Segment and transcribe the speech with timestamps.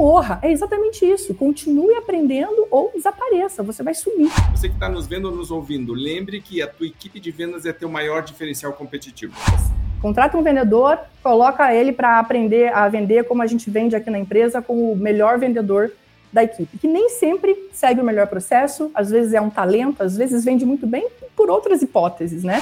[0.00, 0.38] morra.
[0.40, 1.34] É exatamente isso.
[1.34, 3.62] Continue aprendendo ou desapareça.
[3.62, 4.30] Você vai sumir.
[4.50, 7.66] Você que está nos vendo ou nos ouvindo, lembre que a tua equipe de vendas
[7.66, 9.34] é teu maior diferencial competitivo.
[10.00, 14.18] Contrata um vendedor, coloca ele para aprender a vender como a gente vende aqui na
[14.18, 15.92] empresa, como o melhor vendedor
[16.32, 20.16] da equipe, que nem sempre segue o melhor processo, às vezes é um talento, às
[20.16, 22.60] vezes vende muito bem por outras hipóteses, né?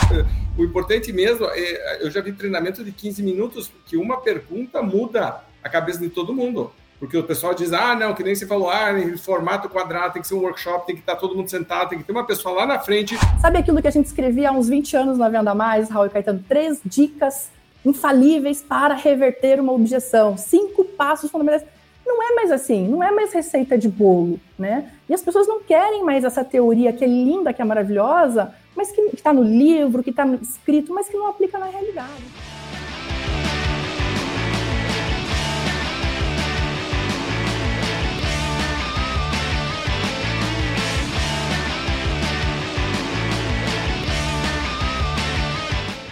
[0.57, 5.45] O importante mesmo, é, eu já vi treinamento de 15 minutos que uma pergunta muda
[5.63, 6.73] a cabeça de todo mundo.
[6.99, 8.89] Porque o pessoal diz, ah, não, que nem você falou, ah,
[9.23, 12.05] formato quadrado, tem que ser um workshop, tem que estar todo mundo sentado, tem que
[12.05, 13.17] ter uma pessoa lá na frente.
[13.41, 16.11] Sabe aquilo que a gente escrevia há uns 20 anos na Venda Mais, Raul e
[16.11, 16.45] Caetano?
[16.49, 17.51] Três dicas
[17.85, 20.37] infalíveis para reverter uma objeção.
[20.37, 21.65] Cinco passos fundamentais.
[22.05, 24.91] Não é mais assim, não é mais receita de bolo, né?
[25.09, 28.91] E as pessoas não querem mais essa teoria que é linda, que é maravilhosa, mas
[28.91, 32.25] que está no livro, que está escrito, mas que não aplica na realidade.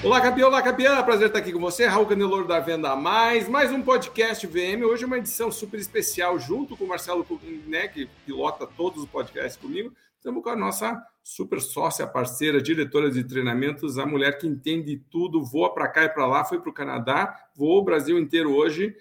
[0.07, 1.03] Olá, campeão, olá, campeã.
[1.03, 3.49] Prazer estar aqui com você, Raul Caneloro da Venda Mais.
[3.49, 4.85] Mais um podcast VM.
[4.85, 7.27] Hoje é uma edição super especial, junto com o Marcelo,
[7.67, 9.93] né, que pilota todos os podcasts comigo.
[10.17, 15.45] Estamos com a nossa super sócia, parceira, diretora de treinamentos, a mulher que entende tudo,
[15.45, 18.95] voa para cá e para lá, foi para o Canadá, voou o Brasil inteiro hoje.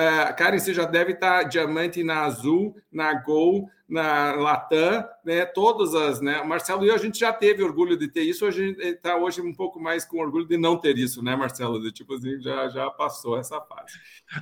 [0.00, 5.44] Uh, Karen, você já deve estar diamante na Azul, na Gol, na Latam, né?
[5.44, 6.40] Todas as, né?
[6.40, 9.16] O Marcelo e eu, a gente já teve orgulho de ter isso, a gente está
[9.16, 11.82] hoje um pouco mais com orgulho de não ter isso, né, Marcelo?
[11.82, 13.92] De, tipo assim, já, já passou essa fase.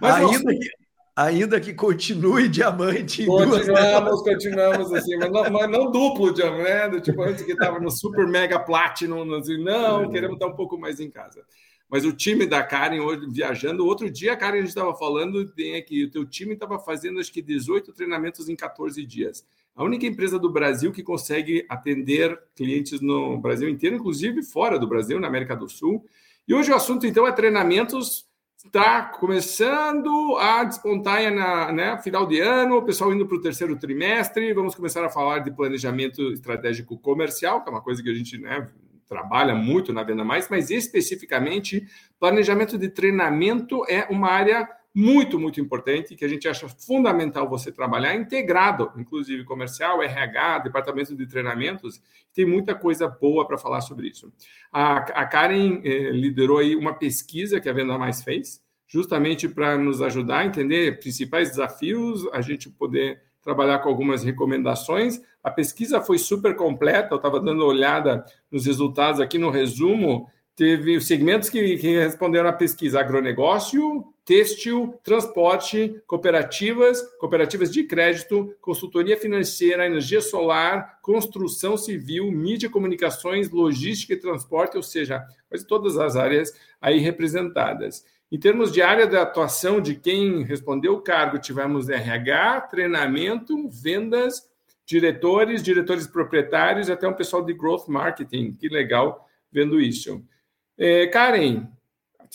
[0.01, 0.71] Mas ainda, que,
[1.17, 3.27] ainda que continue diamante.
[3.27, 7.01] Continuamos, continuamos assim, mas não, mas não duplo diamante, né?
[7.01, 11.01] Tipo, antes que estava no super mega platinum, assim, não, queremos estar um pouco mais
[11.01, 11.43] em casa.
[11.89, 15.47] Mas o time da Karen hoje viajando, outro dia a Karen a gente estava falando
[15.53, 19.47] tem que o teu time estava fazendo acho que 18 treinamentos em 14 dias.
[19.75, 24.89] A única empresa do Brasil que consegue atender clientes no Brasil inteiro, inclusive fora do
[24.89, 26.05] Brasil, na América do Sul.
[26.47, 28.29] E hoje o assunto então é treinamentos
[28.67, 33.77] está começando a despontar na né, final de ano, o pessoal indo para o terceiro
[33.77, 38.15] trimestre, vamos começar a falar de planejamento estratégico comercial, que é uma coisa que a
[38.15, 38.69] gente né,
[39.09, 41.87] trabalha muito na Venda Mais, mas especificamente
[42.21, 47.71] planejamento de treinamento é uma área muito, muito importante que a gente acha fundamental você
[47.71, 52.03] trabalhar integrado, inclusive comercial, RH, departamento de treinamentos,
[52.35, 54.33] tem muita coisa boa para falar sobre isso.
[54.73, 59.79] A, a Karen eh, liderou aí uma pesquisa que a Venda Mais fez, justamente para
[59.79, 65.23] nos ajudar a entender principais desafios, a gente poder trabalhar com algumas recomendações.
[65.43, 68.23] A pesquisa foi super completa, eu estava dando uma olhada
[68.53, 70.29] nos resultados aqui no resumo.
[70.55, 78.55] Teve os segmentos que, que responderam à pesquisa: agronegócio, têxtil, transporte, cooperativas, cooperativas de crédito,
[78.61, 85.97] consultoria financeira, energia solar, construção civil, mídia, comunicações, logística e transporte, ou seja, quase todas
[85.97, 88.05] as áreas aí representadas.
[88.31, 94.47] Em termos de área de atuação de quem respondeu o cargo, tivemos RH, treinamento, vendas,
[94.85, 98.53] diretores, diretores proprietários, até um pessoal de growth marketing.
[98.53, 100.23] Que legal vendo isso.
[100.77, 101.67] É, Karen,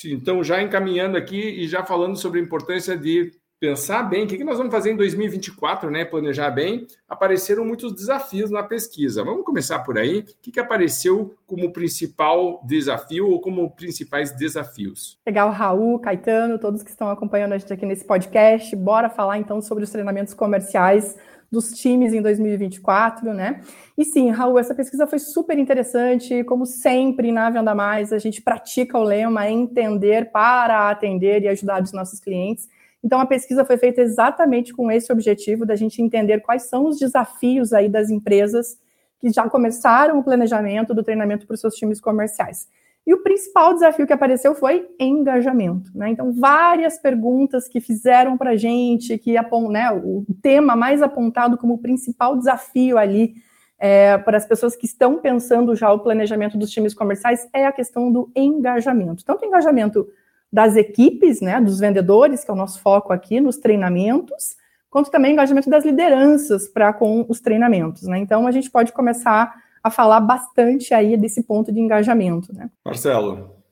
[0.06, 3.32] então já encaminhando aqui e já falando sobre a importância de
[3.64, 6.04] pensar bem o que nós vamos fazer em 2024, né?
[6.04, 6.86] Planejar bem.
[7.08, 9.24] Apareceram muitos desafios na pesquisa.
[9.24, 10.20] Vamos começar por aí.
[10.20, 15.18] O que, que apareceu como principal desafio ou como principais desafios?
[15.26, 18.76] Legal, Raul, Caetano, todos que estão acompanhando a gente aqui nesse podcast.
[18.76, 21.16] Bora falar então sobre os treinamentos comerciais
[21.50, 23.62] dos times em 2024, né?
[23.98, 26.44] E sim, Raul, essa pesquisa foi super interessante.
[26.44, 31.82] Como sempre na Venda Mais, a gente pratica o lema entender para atender e ajudar
[31.82, 32.68] os nossos clientes.
[33.04, 36.98] Então, a pesquisa foi feita exatamente com esse objetivo, da gente entender quais são os
[36.98, 38.78] desafios aí das empresas
[39.20, 42.68] que já começaram o planejamento do treinamento para os seus times comerciais.
[43.06, 45.92] E o principal desafio que apareceu foi engajamento.
[45.94, 46.10] Né?
[46.10, 49.34] Então, várias perguntas que fizeram para a gente, que
[49.70, 53.34] né, o tema mais apontado como principal desafio ali
[53.78, 57.72] é, para as pessoas que estão pensando já o planejamento dos times comerciais é a
[57.74, 59.26] questão do engajamento.
[59.26, 60.08] Tanto engajamento
[60.54, 64.56] das equipes, né, dos vendedores, que é o nosso foco aqui nos treinamentos,
[64.88, 68.04] quanto também engajamento das lideranças para com os treinamentos.
[68.04, 68.20] Né?
[68.20, 69.52] Então, a gente pode começar
[69.84, 72.54] a falar bastante aí desse ponto de engajamento.
[72.54, 72.70] Né?
[72.86, 73.64] Marcelo.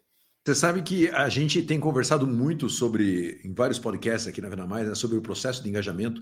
[0.43, 4.65] Você sabe que a gente tem conversado muito sobre, em vários podcasts aqui na Venda
[4.65, 6.19] Mais, né, sobre o processo de engajamento.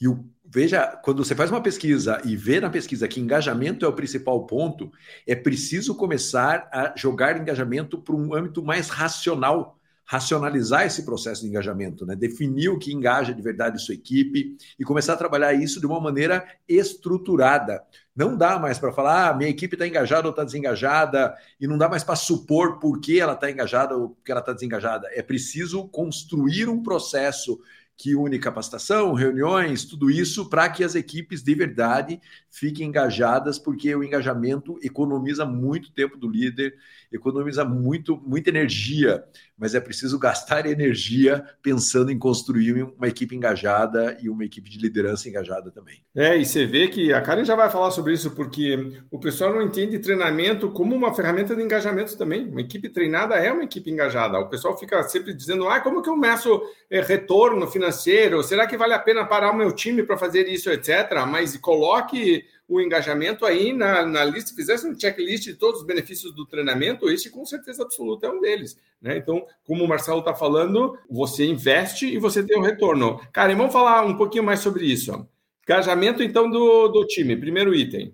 [0.00, 3.88] E o, veja, quando você faz uma pesquisa e vê na pesquisa que engajamento é
[3.88, 4.92] o principal ponto,
[5.26, 9.75] é preciso começar a jogar engajamento para um âmbito mais racional
[10.06, 12.14] racionalizar esse processo de engajamento, né?
[12.14, 16.00] definir o que engaja de verdade sua equipe e começar a trabalhar isso de uma
[16.00, 17.82] maneira estruturada.
[18.14, 21.76] Não dá mais para falar, ah, minha equipe está engajada ou está desengajada, e não
[21.76, 25.08] dá mais para supor por que ela está engajada ou que ela está desengajada.
[25.12, 27.60] É preciso construir um processo
[27.96, 32.20] que une capacitação, reuniões, tudo isso, para que as equipes de verdade
[32.50, 36.74] fiquem engajadas, porque o engajamento economiza muito tempo do líder,
[37.10, 39.24] economiza muito, muita energia,
[39.56, 44.78] mas é preciso gastar energia pensando em construir uma equipe engajada e uma equipe de
[44.78, 46.02] liderança engajada também.
[46.14, 49.54] É, e você vê que a Karen já vai falar sobre isso, porque o pessoal
[49.54, 52.46] não entende treinamento como uma ferramenta de engajamento também.
[52.46, 54.38] Uma equipe treinada é uma equipe engajada.
[54.38, 56.60] O pessoal fica sempre dizendo, ah, como que eu meço
[56.90, 57.85] é, retorno financeiro?
[58.42, 61.24] Será que vale a pena parar o meu time para fazer isso, etc.
[61.28, 66.34] Mas coloque o engajamento aí na, na lista, fizesse um checklist de todos os benefícios
[66.34, 68.76] do treinamento, esse com certeza absoluta é um deles.
[69.00, 69.16] Né?
[69.16, 73.20] Então, como o Marcelo está falando, você investe e você tem um retorno.
[73.32, 75.26] Cara, vamos falar um pouquinho mais sobre isso.
[75.62, 78.12] Engajamento, então, do, do time, primeiro item.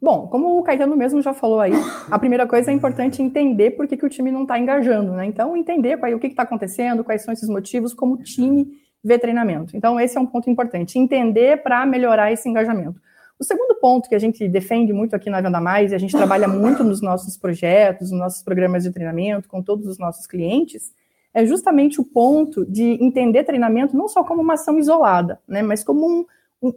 [0.00, 1.72] Bom, como o Caetano mesmo já falou aí,
[2.10, 5.24] a primeira coisa é importante entender por que, que o time não está engajando, né?
[5.24, 9.76] Então, entender qual, o que está acontecendo, quais são esses motivos, como time vê treinamento.
[9.76, 10.98] Então, esse é um ponto importante.
[10.98, 13.00] Entender para melhorar esse engajamento.
[13.38, 16.16] O segundo ponto que a gente defende muito aqui na Venda Mais, e a gente
[16.16, 20.92] trabalha muito nos nossos projetos, nos nossos programas de treinamento, com todos os nossos clientes,
[21.34, 25.82] é justamente o ponto de entender treinamento não só como uma ação isolada, né, mas
[25.82, 26.24] como um,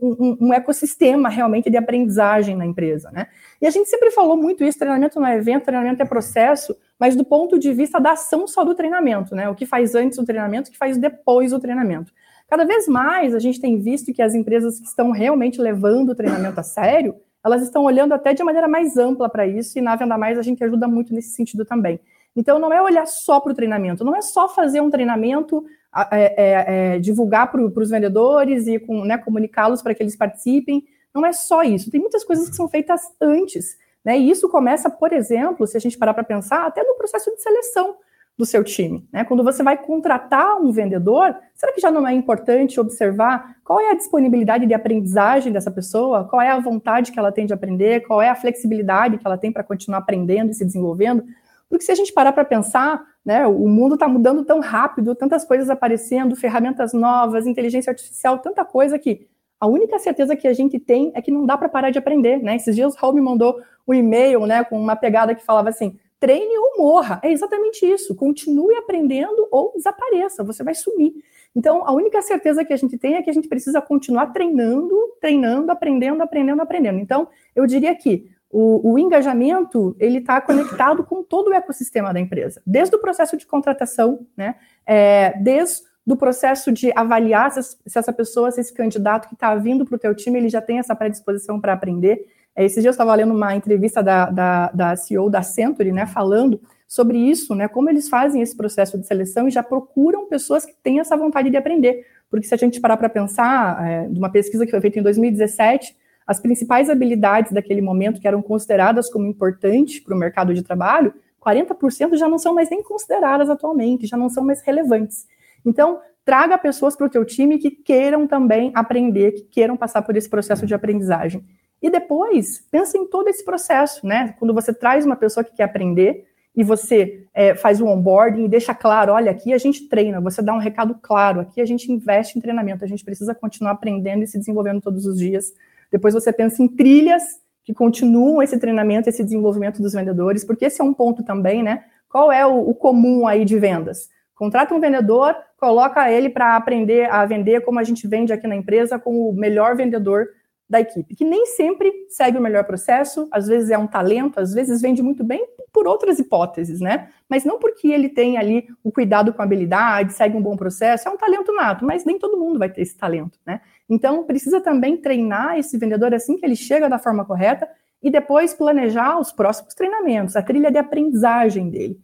[0.01, 3.27] um, um, ecossistema realmente de aprendizagem na empresa, né?
[3.61, 7.15] E a gente sempre falou muito isso, treinamento não é evento, treinamento é processo, mas
[7.15, 9.49] do ponto de vista da ação só do treinamento, né?
[9.49, 12.11] O que faz antes do treinamento, o que faz depois do treinamento.
[12.49, 16.15] Cada vez mais a gente tem visto que as empresas que estão realmente levando o
[16.15, 19.95] treinamento a sério, elas estão olhando até de maneira mais ampla para isso, e na
[19.95, 21.99] Venda Mais a gente ajuda muito nesse sentido também.
[22.35, 25.65] Então, não é olhar só para o treinamento, não é só fazer um treinamento,
[26.11, 30.85] é, é, é, divulgar para os vendedores e né, comunicá-los para que eles participem.
[31.13, 31.89] Não é só isso.
[31.89, 33.77] Tem muitas coisas que são feitas antes.
[34.05, 34.17] Né?
[34.19, 37.41] E isso começa, por exemplo, se a gente parar para pensar, até no processo de
[37.41, 37.97] seleção
[38.37, 39.07] do seu time.
[39.11, 39.23] Né?
[39.23, 43.89] Quando você vai contratar um vendedor, será que já não é importante observar qual é
[43.89, 48.01] a disponibilidade de aprendizagem dessa pessoa, qual é a vontade que ela tem de aprender,
[48.01, 51.25] qual é a flexibilidade que ela tem para continuar aprendendo e se desenvolvendo?
[51.67, 55.43] Porque se a gente parar para pensar, né, o mundo está mudando tão rápido, tantas
[55.43, 59.27] coisas aparecendo, ferramentas novas, inteligência artificial, tanta coisa que
[59.59, 62.41] a única certeza que a gente tem é que não dá para parar de aprender,
[62.41, 62.55] né?
[62.55, 65.99] Esses dias o Raul me mandou um e-mail, né, com uma pegada que falava assim:
[66.21, 67.19] treine ou morra.
[67.21, 68.15] É exatamente isso.
[68.15, 71.13] Continue aprendendo ou desapareça, você vai sumir.
[71.53, 74.95] Então, a única certeza que a gente tem é que a gente precisa continuar treinando,
[75.19, 76.99] treinando, aprendendo, aprendendo, aprendendo.
[76.99, 82.19] Então, eu diria que o, o engajamento ele está conectado com todo o ecossistema da
[82.19, 87.99] empresa, desde o processo de contratação, né, é, desde do processo de avaliar se, se
[87.99, 90.79] essa pessoa, se esse candidato que está vindo para o teu time, ele já tem
[90.79, 92.25] essa predisposição para aprender,
[92.55, 96.07] é, esses dias eu estava lendo uma entrevista da, da, da CEO da Century, né,
[96.07, 100.65] falando sobre isso, né, como eles fazem esse processo de seleção e já procuram pessoas
[100.65, 102.07] que têm essa vontade de aprender.
[102.27, 105.03] Porque se a gente parar para pensar, é, de uma pesquisa que foi feita em
[105.03, 105.95] 2017,
[106.27, 111.13] as principais habilidades daquele momento que eram consideradas como importantes para o mercado de trabalho,
[111.43, 115.25] 40% já não são mais nem consideradas atualmente, já não são mais relevantes.
[115.65, 120.17] Então, traga pessoas para o teu time que queiram também aprender, que queiram passar por
[120.17, 121.45] esse processo de aprendizagem.
[121.81, 124.35] E depois, pensa em todo esse processo, né?
[124.37, 128.49] Quando você traz uma pessoa que quer aprender e você é, faz o onboarding e
[128.49, 131.91] deixa claro, olha, aqui a gente treina, você dá um recado claro, aqui a gente
[131.91, 135.53] investe em treinamento, a gente precisa continuar aprendendo e se desenvolvendo todos os dias.
[135.91, 137.23] Depois você pensa em trilhas
[137.63, 141.83] que continuam esse treinamento, esse desenvolvimento dos vendedores, porque esse é um ponto também, né?
[142.09, 144.09] Qual é o, o comum aí de vendas?
[144.33, 148.55] Contrata um vendedor, coloca ele para aprender a vender como a gente vende aqui na
[148.55, 150.27] empresa, como o melhor vendedor
[150.69, 154.53] da equipe, que nem sempre segue o melhor processo, às vezes é um talento, às
[154.53, 157.09] vezes vende muito bem por outras hipóteses, né?
[157.29, 161.07] Mas não porque ele tem ali o cuidado com a habilidade, segue um bom processo,
[161.07, 163.61] é um talento nato, mas nem todo mundo vai ter esse talento, né?
[163.89, 167.69] Então, precisa também treinar esse vendedor assim que ele chega da forma correta
[168.01, 171.99] e depois planejar os próximos treinamentos, a trilha de aprendizagem dele.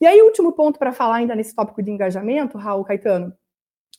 [0.00, 3.32] E aí, último ponto para falar ainda nesse tópico de engajamento, Raul Caetano,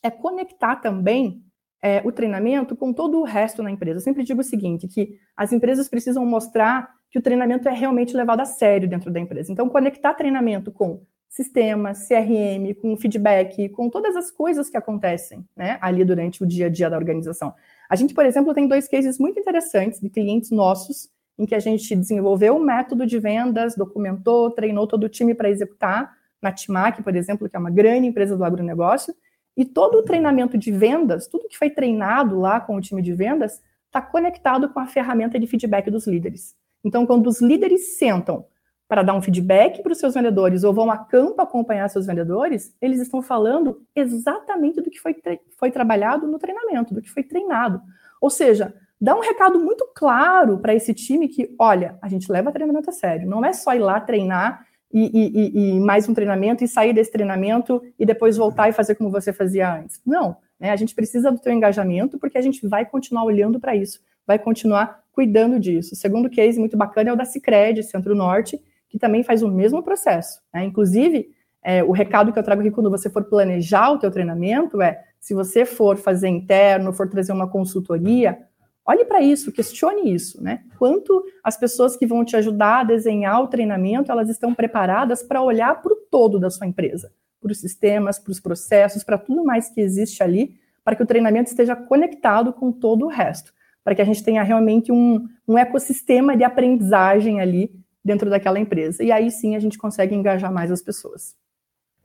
[0.02, 1.42] é conectar também
[1.82, 3.98] é, o treinamento com todo o resto na empresa.
[3.98, 8.16] Eu sempre digo o seguinte, que as empresas precisam mostrar que o treinamento é realmente
[8.16, 9.50] levado a sério dentro da empresa.
[9.50, 15.78] Então, conectar treinamento com sistemas, CRM, com feedback, com todas as coisas que acontecem né,
[15.80, 17.54] ali durante o dia a dia da organização.
[17.88, 21.60] A gente, por exemplo, tem dois cases muito interessantes de clientes nossos em que a
[21.60, 27.02] gente desenvolveu um método de vendas, documentou, treinou todo o time para executar, na Timac,
[27.02, 29.14] por exemplo, que é uma grande empresa do agronegócio,
[29.56, 33.12] e todo o treinamento de vendas, tudo que foi treinado lá com o time de
[33.12, 36.54] vendas, está conectado com a ferramenta de feedback dos líderes.
[36.84, 38.46] Então, quando os líderes sentam
[38.88, 42.74] para dar um feedback para os seus vendedores ou vão a campo acompanhar seus vendedores,
[42.80, 45.14] eles estão falando exatamente do que foi,
[45.58, 47.82] foi trabalhado no treinamento, do que foi treinado.
[48.20, 52.50] Ou seja, dá um recado muito claro para esse time que, olha, a gente leva
[52.50, 53.28] treinamento a sério.
[53.28, 57.12] Não é só ir lá treinar e, e, e, mais um treinamento e sair desse
[57.12, 60.00] treinamento e depois voltar e fazer como você fazia antes.
[60.04, 60.70] Não, né?
[60.70, 64.38] A gente precisa do teu engajamento porque a gente vai continuar olhando para isso, vai
[64.38, 65.94] continuar cuidando disso.
[65.94, 69.82] O segundo case muito bacana é o da Cicred, Centro-Norte, que também faz o mesmo
[69.82, 70.40] processo.
[70.52, 70.64] Né?
[70.64, 71.30] Inclusive,
[71.62, 75.04] é, o recado que eu trago aqui quando você for planejar o teu treinamento é,
[75.20, 78.38] se você for fazer interno, for trazer uma consultoria,
[78.86, 80.62] olhe para isso, questione isso, né?
[80.78, 85.42] Quanto as pessoas que vão te ajudar a desenhar o treinamento, elas estão preparadas para
[85.42, 89.44] olhar para o todo da sua empresa, para os sistemas, para os processos, para tudo
[89.44, 93.52] mais que existe ali, para que o treinamento esteja conectado com todo o resto,
[93.84, 99.02] para que a gente tenha realmente um, um ecossistema de aprendizagem ali dentro daquela empresa.
[99.02, 101.36] E aí sim a gente consegue engajar mais as pessoas.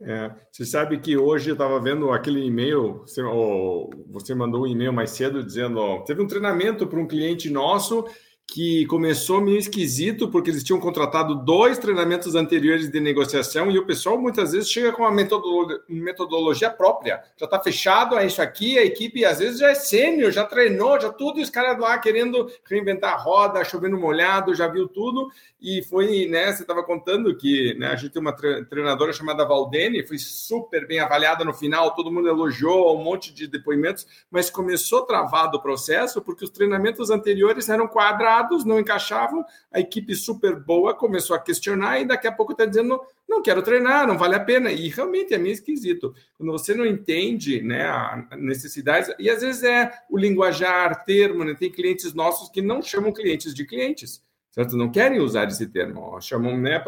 [0.00, 3.22] É, você sabe que hoje eu estava vendo aquele e-mail, você,
[4.08, 8.04] você mandou um e-mail mais cedo dizendo, ó, teve um treinamento para um cliente nosso
[8.46, 13.86] que começou meio esquisito, porque eles tinham contratado dois treinamentos anteriores de negociação e o
[13.86, 17.22] pessoal muitas vezes chega com uma metodologia, metodologia própria.
[17.36, 21.00] Já está fechado, é isso aqui, a equipe às vezes já é sênior, já treinou,
[21.00, 25.28] já tudo, e os caras lá querendo reinventar a roda, chovendo molhado, já viu tudo.
[25.66, 26.52] E foi, né?
[26.52, 31.00] Você estava contando que né, a gente tem uma treinadora chamada Valdene, foi super bem
[31.00, 36.20] avaliada no final, todo mundo elogiou, um monte de depoimentos, mas começou travado o processo
[36.20, 39.42] porque os treinamentos anteriores eram quadrados, não encaixavam,
[39.72, 43.62] a equipe super boa começou a questionar e daqui a pouco está dizendo não quero
[43.62, 44.70] treinar, não vale a pena.
[44.70, 46.14] E realmente é meio esquisito.
[46.36, 51.54] Quando você não entende né, a necessidade, e às vezes é o linguajar, termo, né?
[51.54, 54.22] tem clientes nossos que não chamam clientes de clientes
[54.54, 54.76] certo?
[54.76, 56.82] Não querem usar esse termo, chamam, né,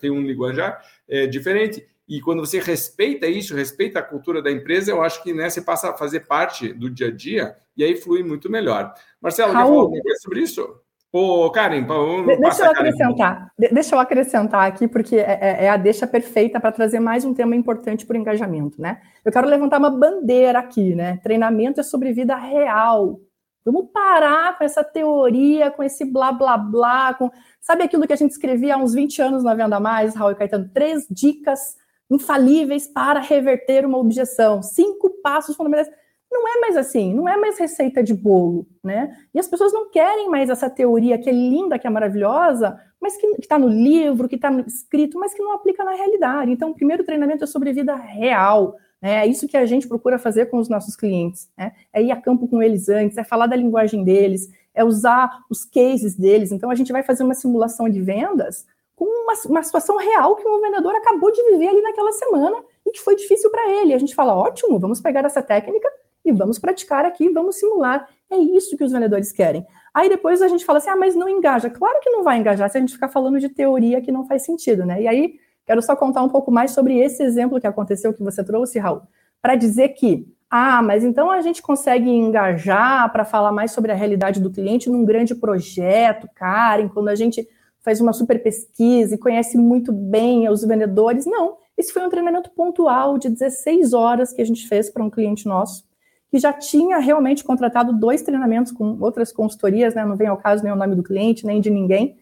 [0.00, 1.86] tem um linguajar é, diferente.
[2.08, 5.60] E quando você respeita isso, respeita a cultura da empresa, eu acho que né, você
[5.60, 8.92] passa a fazer parte do dia a dia e aí flui muito melhor.
[9.20, 10.80] Marcelo, Raul, quer falar sobre isso?
[11.12, 13.52] Ô, Karen, vamos deixa eu acrescentar.
[13.58, 17.34] Deixa eu acrescentar aqui, porque é, é, é a deixa perfeita para trazer mais um
[17.34, 19.00] tema importante para o engajamento, né?
[19.24, 21.18] Eu quero levantar uma bandeira aqui, né?
[21.22, 23.20] Treinamento é sobre vida real.
[23.64, 28.16] Vamos parar com essa teoria, com esse blá blá blá, com sabe aquilo que a
[28.16, 30.70] gente escrevia há uns 20 anos na Venda Mais, Raul e Caetano?
[30.72, 31.76] Três dicas
[32.10, 35.88] infalíveis para reverter uma objeção, cinco passos fundamentais.
[36.30, 39.16] Não é mais assim, não é mais receita de bolo, né?
[39.34, 43.16] E as pessoas não querem mais essa teoria que é linda, que é maravilhosa, mas
[43.16, 46.52] que está no livro, que está escrito, mas que não aplica na realidade.
[46.52, 50.46] Então, o primeiro treinamento é sobre vida real, é isso que a gente procura fazer
[50.46, 51.48] com os nossos clientes.
[51.56, 51.72] Né?
[51.92, 55.64] É ir a campo com eles antes, é falar da linguagem deles, é usar os
[55.64, 56.52] cases deles.
[56.52, 58.66] Então, a gente vai fazer uma simulação de vendas
[59.00, 62.90] com uma, uma situação real que um vendedor acabou de viver ali naquela semana e
[62.90, 63.94] que foi difícil para ele.
[63.94, 65.88] A gente fala: ótimo, vamos pegar essa técnica
[66.22, 68.06] e vamos praticar aqui, vamos simular.
[68.30, 69.66] É isso que os vendedores querem.
[69.94, 71.70] Aí depois a gente fala assim: ah, mas não engaja.
[71.70, 74.44] Claro que não vai engajar se a gente ficar falando de teoria que não faz
[74.44, 75.00] sentido, né?
[75.00, 78.42] E aí Quero só contar um pouco mais sobre esse exemplo que aconteceu que você
[78.42, 79.02] trouxe, Raul,
[79.40, 83.94] para dizer que, ah, mas então a gente consegue engajar para falar mais sobre a
[83.94, 87.48] realidade do cliente num grande projeto, Karen, quando a gente
[87.84, 91.24] faz uma super pesquisa e conhece muito bem os vendedores.
[91.24, 95.08] Não, esse foi um treinamento pontual de 16 horas que a gente fez para um
[95.08, 95.84] cliente nosso,
[96.32, 100.04] que já tinha realmente contratado dois treinamentos com outras consultorias, né?
[100.04, 102.18] Não vem ao caso nem o nome do cliente, nem de ninguém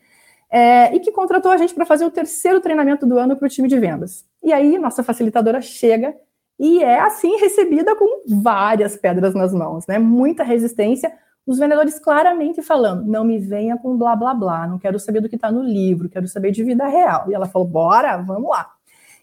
[0.50, 3.48] é, e que contratou a gente para fazer o terceiro treinamento do ano para o
[3.48, 4.24] time de vendas.
[4.42, 6.14] E aí, nossa facilitadora chega
[6.58, 9.98] e é assim recebida com várias pedras nas mãos, né?
[9.98, 11.12] Muita resistência.
[11.46, 15.28] Os vendedores claramente falando: não me venha com blá blá blá, não quero saber do
[15.28, 17.26] que está no livro, quero saber de vida real.
[17.30, 18.70] E ela falou: bora, vamos lá.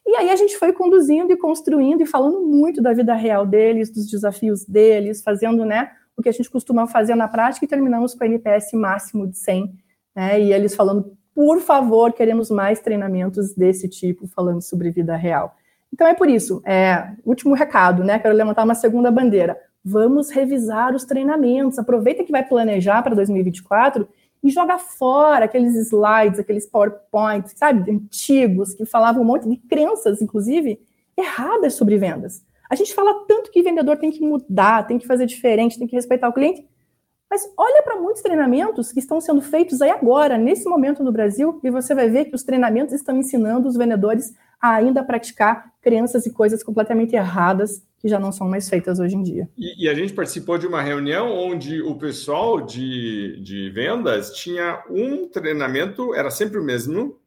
[0.08, 3.90] E aí a gente foi conduzindo e construindo e falando muito da vida real deles,
[3.90, 8.14] dos desafios deles, fazendo né, o que a gente costuma fazer na prática e terminamos
[8.14, 9.85] com a NPS máximo de 100
[10.16, 10.40] né?
[10.42, 15.56] E eles falando, por favor, queremos mais treinamentos desse tipo, falando sobre vida real.
[15.94, 18.20] Então é por isso, é, último recado, né?
[18.20, 19.58] Quero levantar uma segunda bandeira.
[19.84, 21.78] Vamos revisar os treinamentos.
[21.78, 24.08] Aproveita que vai planejar para 2024
[24.44, 30.22] e joga fora aqueles slides, aqueles PowerPoints, sabe, antigos, que falavam um monte de crenças,
[30.22, 30.80] inclusive,
[31.18, 32.44] erradas sobre vendas.
[32.70, 35.96] A gente fala tanto que vendedor tem que mudar, tem que fazer diferente, tem que
[35.96, 36.66] respeitar o cliente,
[37.30, 41.60] mas olha para muitos treinamentos que estão sendo feitos aí agora, nesse momento no Brasil,
[41.64, 46.26] e você vai ver que os treinamentos estão ensinando os vendedores a ainda praticar crenças
[46.26, 49.50] e coisas completamente erradas que já não são mais feitas hoje em dia.
[49.58, 54.84] E, e, a gente participou de uma reunião onde o pessoal de, de vendas tinha
[54.90, 57.18] um treinamento, era sempre o mesmo,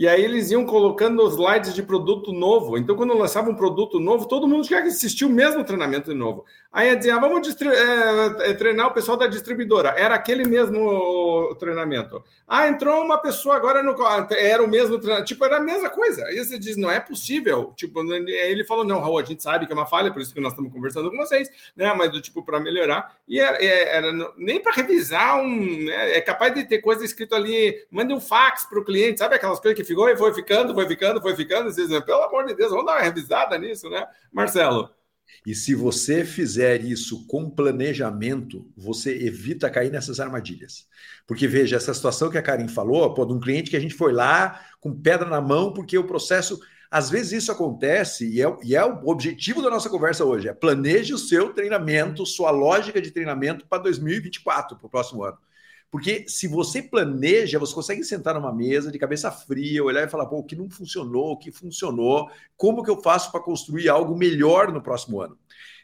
[0.00, 2.78] e aí eles iam colocando slides de produto novo.
[2.78, 6.16] Então, quando lançava um produto novo, todo mundo tinha que assistir o mesmo treinamento de
[6.16, 6.46] novo.
[6.72, 9.90] Aí ia dizer, ah, vamos é, treinar o pessoal da distribuidora.
[9.98, 12.24] Era aquele mesmo treinamento.
[12.48, 13.94] Ah, entrou uma pessoa agora no.
[14.30, 15.28] Era o mesmo treinamento.
[15.28, 16.24] Tipo, era a mesma coisa.
[16.24, 17.74] Aí você diz, não é possível.
[17.76, 20.40] Tipo, ele falou, não, Raul, a gente sabe que é uma falha, por isso que
[20.40, 21.92] nós estamos conversando com vocês, né?
[21.92, 23.16] Mas do tipo, para melhorar.
[23.28, 25.84] E era, era nem para revisar um.
[25.84, 26.16] Né?
[26.16, 29.60] É capaz de ter coisa escrito ali, mande um fax para o cliente, sabe aquelas
[29.60, 31.72] coisas que ficou e foi ficando, foi ficando, foi ficando.
[31.72, 34.06] Vocês dizem, pelo amor de Deus, vamos dar uma revisada nisso, né?
[34.32, 34.90] Marcelo.
[35.46, 40.86] E se você fizer isso com planejamento, você evita cair nessas armadilhas.
[41.26, 43.94] Porque veja, essa situação que a Karen falou, pô, de um cliente que a gente
[43.94, 46.58] foi lá com pedra na mão, porque o processo.
[46.90, 50.52] Às vezes isso acontece, e é, e é o objetivo da nossa conversa hoje: é
[50.52, 55.38] planeje o seu treinamento, sua lógica de treinamento para 2024, para o próximo ano.
[55.90, 60.26] Porque se você planeja, você consegue sentar numa mesa de cabeça fria, olhar e falar,
[60.26, 64.16] pô, o que não funcionou, o que funcionou, como que eu faço para construir algo
[64.16, 65.36] melhor no próximo ano?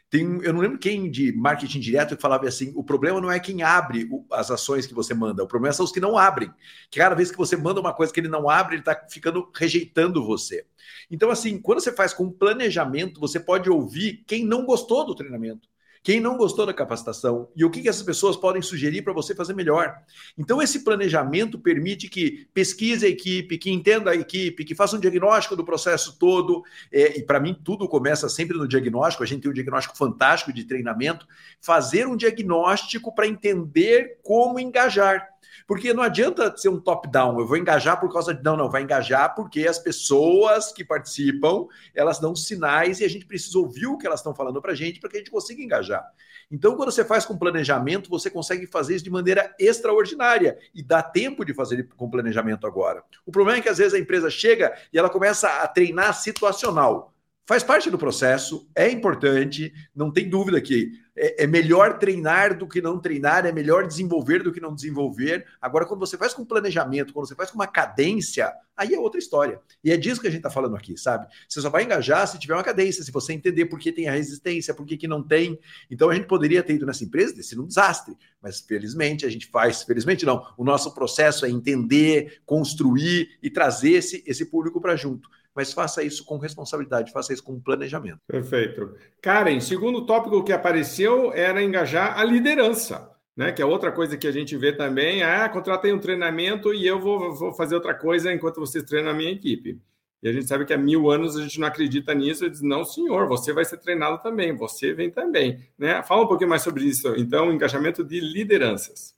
[0.09, 3.41] Tem, eu não lembro quem de marketing direto que falava assim: o problema não é
[3.41, 6.49] quem abre as ações que você manda, o problema são os que não abrem.
[6.89, 9.51] Que cada vez que você manda uma coisa que ele não abre, ele está ficando
[9.53, 10.65] rejeitando você.
[11.11, 15.67] Então, assim, quando você faz com planejamento, você pode ouvir quem não gostou do treinamento
[16.07, 19.35] quem não gostou da capacitação e o que, que essas pessoas podem sugerir para você
[19.35, 19.93] fazer melhor.
[20.37, 25.01] Então, esse planejamento permite que pesquise a equipe, que entenda a equipe, que faça um
[25.01, 26.63] diagnóstico do processo todo.
[26.93, 29.21] É, e para mim, tudo começa sempre no diagnóstico.
[29.21, 31.27] A gente tem um diagnóstico fantástico de treinamento.
[31.59, 35.27] Fazer um diagnóstico para entender como engajar.
[35.65, 38.43] Porque não adianta ser um top-down, eu vou engajar por causa de.
[38.43, 43.25] Não, não, vai engajar porque as pessoas que participam, elas dão sinais e a gente
[43.25, 45.61] precisa ouvir o que elas estão falando para a gente para que a gente consiga
[45.61, 46.05] engajar.
[46.49, 51.03] Então, quando você faz com planejamento, você consegue fazer isso de maneira extraordinária e dá
[51.03, 53.03] tempo de fazer com planejamento agora.
[53.25, 57.13] O problema é que às vezes a empresa chega e ela começa a treinar situacional.
[57.45, 62.67] Faz parte do processo, é importante, não tem dúvida que é, é, melhor treinar do
[62.67, 65.45] que não treinar, é melhor desenvolver do que não desenvolver.
[65.59, 69.19] Agora, quando você faz com planejamento, quando você faz com uma cadência, aí é outra
[69.19, 69.59] história.
[69.83, 71.27] E é disso que a gente está falando aqui, sabe?
[71.49, 74.11] Você só vai engajar se tiver uma cadência, se você entender por que tem a
[74.11, 75.59] resistência, por que, que não tem.
[75.89, 79.29] Então, a gente poderia ter ido nessa empresa, ter sido um desastre, mas felizmente a
[79.29, 84.79] gente faz, felizmente não, o nosso processo é entender, construir e trazer esse, esse público
[84.79, 88.19] para junto mas faça isso com responsabilidade, faça isso com planejamento.
[88.27, 88.95] Perfeito.
[89.19, 93.11] Karen, segundo tópico que apareceu era engajar a liderança.
[93.35, 96.87] Né, que é outra coisa que a gente vê também, ah, contratei um treinamento e
[96.87, 99.79] eu vou, vou fazer outra coisa enquanto vocês treinam a minha equipe.
[100.23, 102.63] E a gente sabe que há mil anos a gente não acredita nisso e diz,
[102.63, 105.63] não, senhor, você vai ser treinado também, você vem também.
[105.77, 106.01] Né?
[106.01, 109.15] Fala um pouquinho mais sobre isso, então, engajamento de lideranças.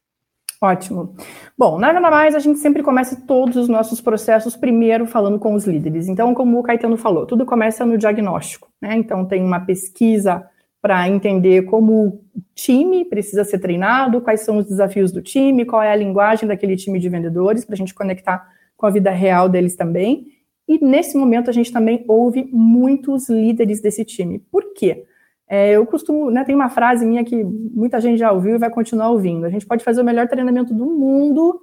[0.62, 1.16] Ótimo.
[1.58, 5.66] Bom, nada mais, a gente sempre começa todos os nossos processos primeiro falando com os
[5.66, 6.10] líderes.
[6.10, 8.96] Então, como o Caetano falou, tudo começa no diagnóstico, né?
[8.98, 10.46] Então, tem uma pesquisa
[10.82, 15.82] para entender como o time precisa ser treinado, quais são os desafios do time, qual
[15.82, 18.46] é a linguagem daquele time de vendedores, para a gente conectar
[18.76, 20.28] com a vida real deles também.
[20.68, 24.40] E nesse momento a gente também ouve muitos líderes desse time.
[24.52, 25.06] Por quê?
[25.50, 28.70] É, eu costumo, né, tem uma frase minha que muita gente já ouviu e vai
[28.70, 29.46] continuar ouvindo.
[29.46, 31.60] A gente pode fazer o melhor treinamento do mundo,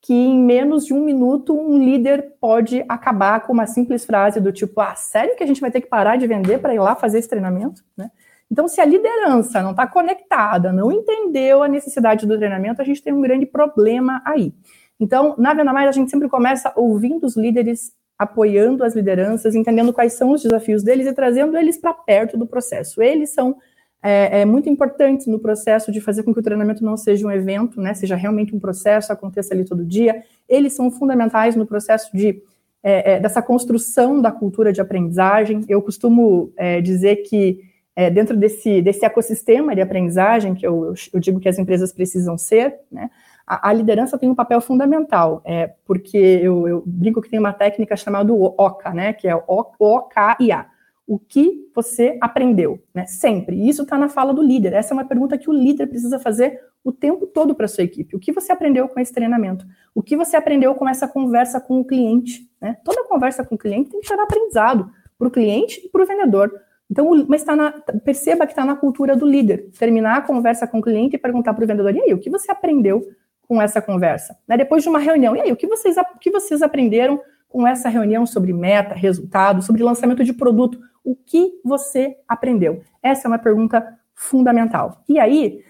[0.00, 4.52] que em menos de um minuto um líder pode acabar com uma simples frase do
[4.52, 6.94] tipo: Ah, sério que a gente vai ter que parar de vender para ir lá
[6.94, 7.82] fazer esse treinamento?
[7.96, 8.10] Né?
[8.48, 13.02] Então, se a liderança não está conectada, não entendeu a necessidade do treinamento, a gente
[13.02, 14.54] tem um grande problema aí.
[14.98, 19.94] Então, na Venda Mais, a gente sempre começa ouvindo os líderes apoiando as lideranças, entendendo
[19.94, 23.00] quais são os desafios deles e trazendo eles para perto do processo.
[23.00, 23.56] Eles são
[24.02, 27.30] é, é, muito importantes no processo de fazer com que o treinamento não seja um
[27.30, 30.22] evento, né, seja realmente um processo, aconteça ali todo dia.
[30.46, 32.42] Eles são fundamentais no processo de
[32.82, 35.64] é, é dessa construção da cultura de aprendizagem.
[35.66, 37.60] Eu costumo é, dizer que
[37.96, 42.36] é, dentro desse, desse ecossistema de aprendizagem que eu, eu digo que as empresas precisam
[42.36, 43.10] ser, né,
[43.50, 47.52] a, a liderança tem um papel fundamental, é, porque eu, eu, brinco que tem uma
[47.52, 50.66] técnica chamada OCA, né, que é OKIA.
[51.04, 53.04] O que você aprendeu, né?
[53.04, 53.56] Sempre.
[53.56, 54.72] E isso está na fala do líder.
[54.72, 58.14] Essa é uma pergunta que o líder precisa fazer o tempo todo para sua equipe.
[58.14, 59.66] O que você aprendeu com esse treinamento?
[59.92, 62.48] O que você aprendeu com essa conversa com o cliente?
[62.60, 62.76] Né?
[62.84, 66.06] Toda conversa com o cliente tem que gerar aprendizado para o cliente e para o
[66.06, 66.52] vendedor.
[66.88, 67.72] Então, mas tá na,
[68.04, 69.68] perceba que está na cultura do líder.
[69.76, 72.30] Terminar a conversa com o cliente e perguntar para o vendedor: e aí, o que
[72.30, 73.04] você aprendeu
[73.50, 74.38] com essa conversa.
[74.46, 74.56] Né?
[74.56, 77.88] Depois de uma reunião, e aí, o que vocês, o que vocês aprenderam com essa
[77.88, 80.78] reunião sobre meta, resultado, sobre lançamento de produto.
[81.02, 82.80] O que você aprendeu?
[83.02, 83.84] Essa é uma pergunta
[84.14, 85.02] fundamental.
[85.08, 85.64] E aí,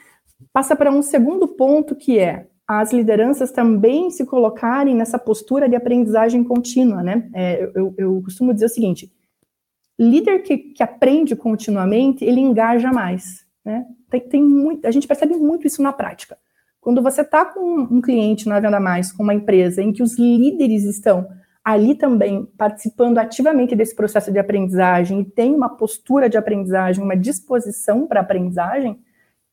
[0.52, 5.74] passa para um segundo ponto que é as lideranças também se colocarem nessa postura de
[5.74, 7.30] aprendizagem contínua, né?
[7.32, 9.10] É, eu, eu, costumo dizer o seguinte:
[9.98, 13.86] líder que, que, aprende continuamente, ele engaja mais, né?
[14.10, 16.36] Tem, tem muito, a gente percebe muito isso na prática.
[16.80, 20.18] Quando você está com um cliente na Venda Mais, com uma empresa em que os
[20.18, 21.28] líderes estão
[21.62, 27.16] ali também participando ativamente desse processo de aprendizagem e tem uma postura de aprendizagem, uma
[27.16, 28.98] disposição para aprendizagem,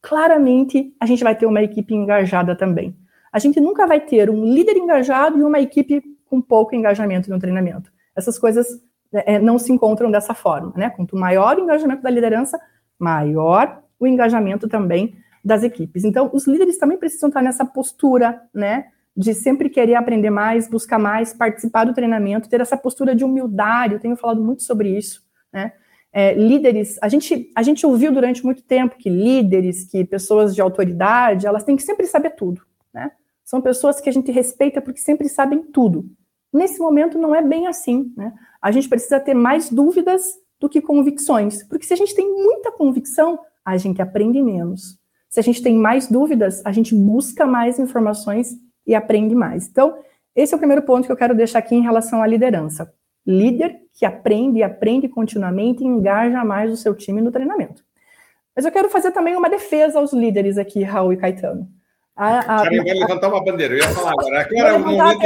[0.01, 2.95] claramente a gente vai ter uma equipe engajada também.
[3.31, 7.39] A gente nunca vai ter um líder engajado e uma equipe com pouco engajamento no
[7.39, 7.91] treinamento.
[8.15, 8.65] Essas coisas
[9.11, 10.89] é, não se encontram dessa forma, né?
[10.89, 12.57] Quanto maior o engajamento da liderança,
[12.97, 15.15] maior o engajamento também
[15.47, 16.03] das equipes.
[16.03, 18.88] Então, os líderes também precisam estar nessa postura, né?
[19.15, 23.93] De sempre querer aprender mais, buscar mais, participar do treinamento, ter essa postura de humildade.
[23.93, 25.71] Eu tenho falado muito sobre isso, né?
[26.12, 30.62] É, líderes, a gente, a gente ouviu durante muito tempo que líderes, que pessoas de
[30.62, 32.62] autoridade, elas têm que sempre saber tudo,
[32.93, 33.12] né?
[33.43, 36.10] São pessoas que a gente respeita porque sempre sabem tudo.
[36.51, 38.33] Nesse momento não é bem assim, né?
[38.62, 40.23] A gente precisa ter mais dúvidas
[40.60, 44.97] do que convicções, porque se a gente tem muita convicção, a gente aprende menos.
[45.29, 49.67] Se a gente tem mais dúvidas, a gente busca mais informações e aprende mais.
[49.67, 49.97] Então,
[50.35, 52.91] esse é o primeiro ponto que eu quero deixar aqui em relação à liderança.
[53.25, 57.83] Líder que aprende e aprende continuamente e engaja mais o seu time no treinamento.
[58.55, 61.67] Mas eu quero fazer também uma defesa aos líderes aqui, Raul e Caetano.
[62.17, 64.41] A, a, Karen vai levantar uma bandeira, eu ia falar agora.
[64.41, 65.25] Agora é o momento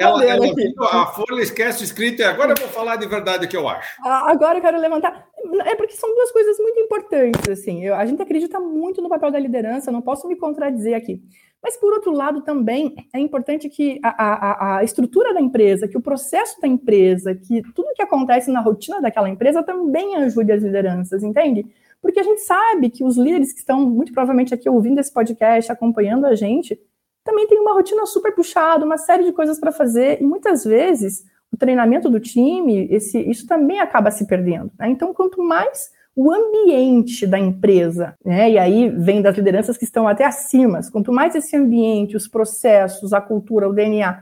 [0.00, 3.48] ela, ela viu a folha esquece escrito e agora eu vou falar de verdade o
[3.48, 4.00] que eu acho.
[4.02, 5.26] Agora eu quero levantar.
[5.66, 7.84] É porque são duas coisas muito importantes, assim.
[7.84, 11.20] Eu, a gente acredita muito no papel da liderança, não posso me contradizer aqui.
[11.62, 15.98] Mas, por outro lado, também é importante que a, a, a estrutura da empresa, que
[15.98, 20.62] o processo da empresa, que tudo que acontece na rotina daquela empresa também ajude as
[20.62, 21.66] lideranças, entende?
[22.00, 25.70] Porque a gente sabe que os líderes que estão muito provavelmente aqui ouvindo esse podcast,
[25.70, 26.80] acompanhando a gente,
[27.24, 31.24] também tem uma rotina super puxada, uma série de coisas para fazer, e muitas vezes
[31.52, 34.70] o treinamento do time, esse, isso também acaba se perdendo.
[34.78, 34.88] Né?
[34.88, 38.50] Então, quanto mais o ambiente da empresa, né?
[38.50, 40.80] E aí vem das lideranças que estão até acima.
[40.90, 44.20] Quanto mais esse ambiente, os processos, a cultura, o DNA,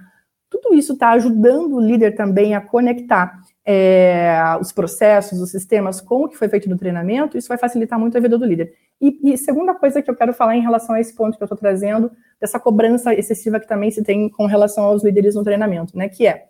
[0.51, 6.25] tudo isso está ajudando o líder também a conectar é, os processos, os sistemas com
[6.25, 8.73] o que foi feito no treinamento, isso vai facilitar muito a vida do líder.
[8.99, 11.45] E, e segunda coisa que eu quero falar em relação a esse ponto que eu
[11.45, 15.99] estou trazendo, dessa cobrança excessiva que também se tem com relação aos líderes no treinamento,
[15.99, 16.09] né?
[16.09, 16.47] Que é,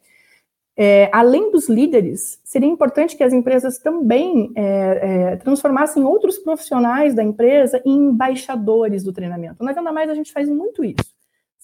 [0.76, 7.16] é além dos líderes, seria importante que as empresas também é, é, transformassem outros profissionais
[7.16, 9.64] da empresa em embaixadores do treinamento.
[9.64, 11.17] Na Venda Mais a gente faz muito isso.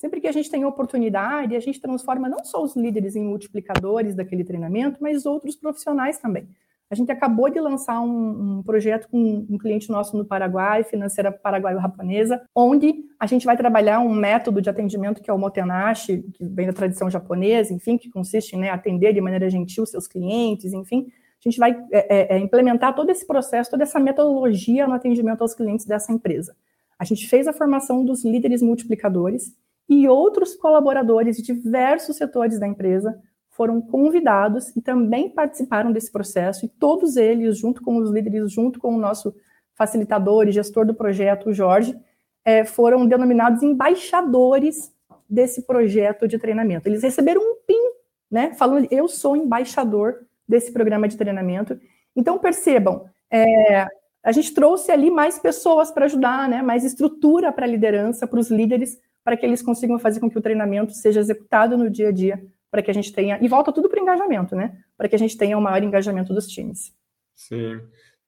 [0.05, 4.14] Sempre que a gente tem oportunidade, a gente transforma não só os líderes em multiplicadores
[4.14, 6.47] daquele treinamento, mas outros profissionais também.
[6.90, 11.33] A gente acabou de lançar um, um projeto com um cliente nosso no Paraguai, financeira
[11.33, 16.45] paraguaio-japonesa, onde a gente vai trabalhar um método de atendimento que é o Motenashi, que
[16.45, 20.75] vem da tradição japonesa, enfim, que consiste em né, atender de maneira gentil seus clientes,
[20.75, 21.07] enfim.
[21.43, 25.40] A gente vai é, é, é, implementar todo esse processo, toda essa metodologia no atendimento
[25.40, 26.55] aos clientes dessa empresa.
[26.99, 29.55] A gente fez a formação dos líderes multiplicadores,
[29.88, 33.18] e outros colaboradores de diversos setores da empresa
[33.51, 38.81] foram convidados e também participaram desse processo, e todos eles, junto com os líderes, junto
[38.81, 39.35] com o nosso
[39.75, 41.97] facilitador e gestor do projeto, o Jorge,
[42.44, 44.92] é, foram denominados embaixadores
[45.29, 46.88] desse projeto de treinamento.
[46.88, 47.90] Eles receberam um PIN,
[48.31, 51.79] né, falando, eu sou embaixador desse programa de treinamento.
[52.14, 53.87] Então, percebam, é,
[54.23, 58.38] a gente trouxe ali mais pessoas para ajudar, né, mais estrutura para a liderança, para
[58.38, 62.09] os líderes, para que eles consigam fazer com que o treinamento seja executado no dia
[62.09, 63.39] a dia, para que a gente tenha.
[63.41, 64.77] E volta tudo para o engajamento, né?
[64.97, 66.93] Para que a gente tenha um maior engajamento dos times.
[67.35, 67.81] Sim.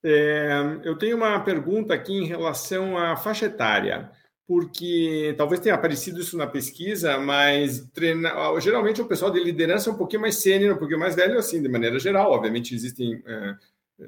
[0.03, 4.09] É, eu tenho uma pergunta aqui em relação à faixa etária,
[4.47, 9.93] porque talvez tenha aparecido isso na pesquisa, mas treina, geralmente o pessoal de liderança é
[9.93, 12.31] um pouquinho mais sênior, um pouquinho mais velho, assim, de maneira geral.
[12.31, 13.55] Obviamente existem é,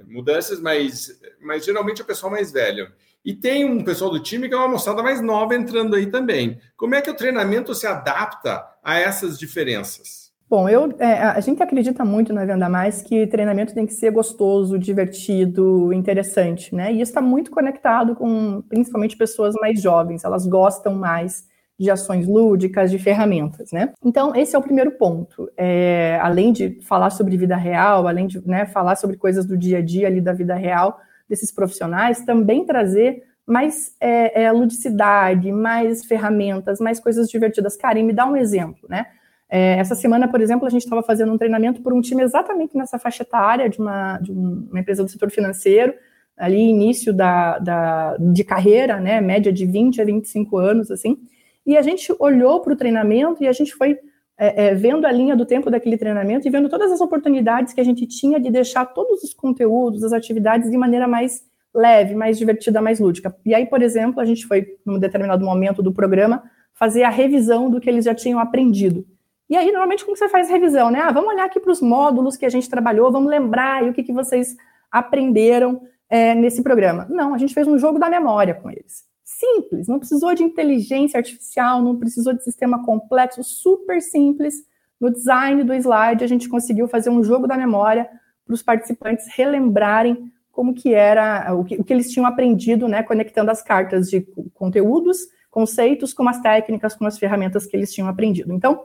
[0.07, 2.89] mudanças, mas, mas geralmente é o pessoal mais velho.
[3.23, 6.57] E tem um pessoal do time que é uma moçada mais nova entrando aí também.
[6.77, 10.29] Como é que o treinamento se adapta a essas diferenças?
[10.49, 14.09] Bom, eu, é, a gente acredita muito na Venda Mais que treinamento tem que ser
[14.09, 16.91] gostoso, divertido, interessante, né?
[16.91, 21.47] E isso está muito conectado com principalmente pessoas mais jovens, elas gostam mais
[21.79, 23.93] de ações lúdicas, de ferramentas, né?
[24.03, 25.49] Então, esse é o primeiro ponto.
[25.55, 29.77] É, além de falar sobre vida real, além de né, falar sobre coisas do dia
[29.77, 36.05] a dia ali da vida real, desses profissionais, também trazer mais é, é, ludicidade, mais
[36.05, 37.75] ferramentas, mais coisas divertidas.
[37.75, 39.07] Karen, me dá um exemplo, né?
[39.49, 42.77] É, essa semana, por exemplo, a gente estava fazendo um treinamento por um time exatamente
[42.77, 45.93] nessa faixa etária de uma, de uma empresa do setor financeiro,
[46.37, 51.17] ali início da, da, de carreira, né, média de 20 a 25 anos, assim,
[51.65, 53.97] e a gente olhou para o treinamento e a gente foi
[54.39, 57.81] é, é, vendo a linha do tempo daquele treinamento e vendo todas as oportunidades que
[57.81, 61.43] a gente tinha de deixar todos os conteúdos, as atividades de maneira mais
[61.75, 63.35] leve, mais divertida, mais lúdica.
[63.45, 66.41] E aí, por exemplo, a gente foi, num determinado momento do programa,
[66.73, 69.05] fazer a revisão do que eles já tinham aprendido.
[69.49, 71.01] E aí, normalmente, como você faz revisão, né?
[71.01, 73.93] Ah, vamos olhar aqui para os módulos que a gente trabalhou, vamos lembrar e o
[73.93, 74.55] que, que vocês
[74.89, 77.05] aprenderam é, nesse programa.
[77.09, 79.08] Não, a gente fez um jogo da memória com eles.
[79.39, 84.65] Simples, não precisou de inteligência artificial, não precisou de sistema complexo, super simples.
[84.99, 88.09] No design do slide, a gente conseguiu fazer um jogo da memória
[88.45, 93.01] para os participantes relembrarem como que era, o que, o que eles tinham aprendido, né,
[93.01, 98.09] conectando as cartas de conteúdos, conceitos com as técnicas, com as ferramentas que eles tinham
[98.09, 98.51] aprendido.
[98.51, 98.83] Então,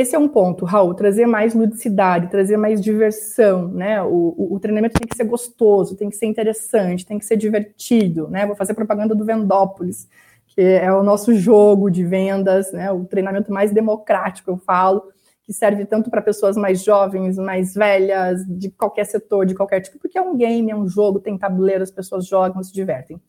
[0.00, 4.00] esse é um ponto, Raul, trazer mais ludicidade, trazer mais diversão, né?
[4.00, 7.36] O, o, o, treinamento tem que ser gostoso, tem que ser interessante, tem que ser
[7.36, 8.46] divertido, né?
[8.46, 10.08] Vou fazer propaganda do Vendópolis,
[10.46, 12.92] que é o nosso jogo de vendas, né?
[12.92, 15.02] O treinamento mais democrático, eu falo,
[15.42, 19.98] que serve tanto para pessoas mais jovens, mais velhas, de qualquer setor, de qualquer tipo,
[19.98, 23.20] porque é um game, é um jogo, tem tabuleiro, as pessoas jogam, se divertem.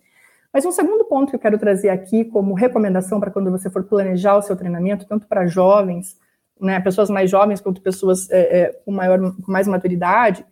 [0.53, 3.86] Mas um segundo ponto que eu quero trazer aqui como recomendação para quando você for
[3.86, 6.15] planejar o seu treinamento, tanto para jovens,
[6.60, 10.45] né, pessoas mais jovens quanto pessoas é, é, com, maior, com mais maturidade,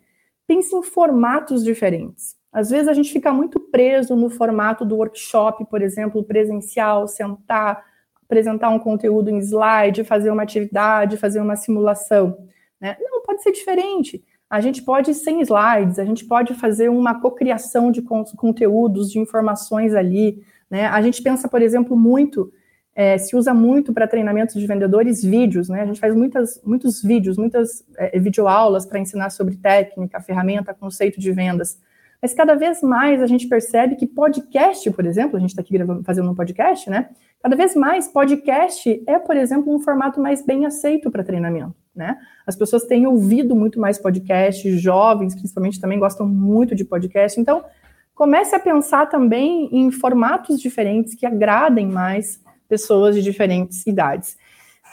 [0.46, 2.36] pense em formatos diferentes.
[2.52, 7.84] Às vezes a gente fica muito preso no formato do workshop, por exemplo, presencial, sentar,
[8.24, 12.38] apresentar um conteúdo em slide, fazer uma atividade, fazer uma simulação.
[12.80, 12.96] Né?
[13.00, 14.24] Não, pode ser diferente.
[14.48, 19.94] A gente pode, sem slides, a gente pode fazer uma cocriação de conteúdos, de informações
[19.94, 20.42] ali.
[20.70, 20.86] Né?
[20.86, 22.50] A gente pensa, por exemplo, muito
[22.98, 25.82] é, se usa muito para treinamentos de vendedores vídeos, né?
[25.82, 31.20] A gente faz muitas, muitos vídeos, muitas é, videoaulas para ensinar sobre técnica, ferramenta, conceito
[31.20, 31.80] de vendas.
[32.20, 35.74] Mas cada vez mais a gente percebe que podcast, por exemplo, a gente está aqui
[35.74, 37.10] gravando, fazendo um podcast, né?
[37.40, 42.18] Cada vez mais podcast é, por exemplo, um formato mais bem aceito para treinamento, né?
[42.44, 47.40] As pessoas têm ouvido muito mais podcast, jovens principalmente também gostam muito de podcast.
[47.40, 47.64] Então,
[48.12, 54.36] comece a pensar também em formatos diferentes que agradem mais pessoas de diferentes idades.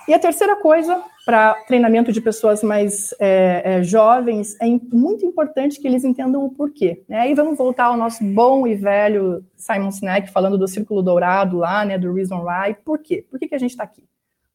[0.08, 5.80] E a terceira coisa, para treinamento de pessoas mais é, é, jovens, é muito importante
[5.80, 7.04] que eles entendam o porquê.
[7.10, 7.22] Né?
[7.22, 11.84] Aí vamos voltar ao nosso bom e velho Simon Sinek, falando do círculo dourado lá,
[11.84, 12.76] né, do Reason Why.
[12.86, 13.26] Por quê?
[13.30, 14.04] Por que, que a gente está aqui?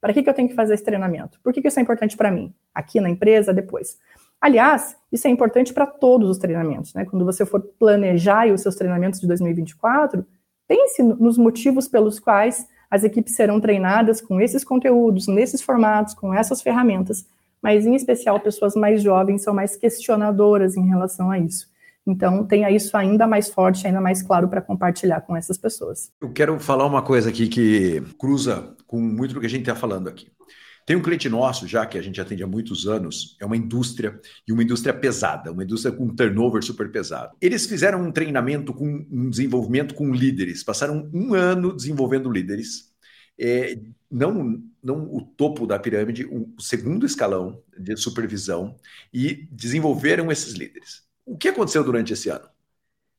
[0.00, 1.40] Para que, que eu tenho que fazer esse treinamento?
[1.42, 2.54] Por que, que isso é importante para mim?
[2.72, 3.98] Aqui na empresa, depois.
[4.40, 6.94] Aliás, isso é importante para todos os treinamentos.
[6.94, 7.04] Né?
[7.04, 10.24] Quando você for planejar os seus treinamentos de 2024,
[10.68, 16.34] pense nos motivos pelos quais as equipes serão treinadas com esses conteúdos, nesses formatos, com
[16.34, 17.24] essas ferramentas,
[17.62, 21.68] mas em especial pessoas mais jovens são mais questionadoras em relação a isso.
[22.06, 26.10] Então, tenha isso ainda mais forte, ainda mais claro para compartilhar com essas pessoas.
[26.20, 29.76] Eu quero falar uma coisa aqui que cruza com muito do que a gente está
[29.76, 30.28] falando aqui.
[30.90, 34.20] Tem um cliente nosso, já que a gente atende há muitos anos, é uma indústria
[34.44, 37.36] e uma indústria pesada, uma indústria com turnover super pesado.
[37.40, 42.92] Eles fizeram um treinamento com um desenvolvimento com líderes, passaram um ano desenvolvendo líderes.
[43.38, 43.78] É,
[44.10, 48.74] não, não o topo da pirâmide, o segundo escalão de supervisão,
[49.14, 51.04] e desenvolveram esses líderes.
[51.24, 52.48] O que aconteceu durante esse ano?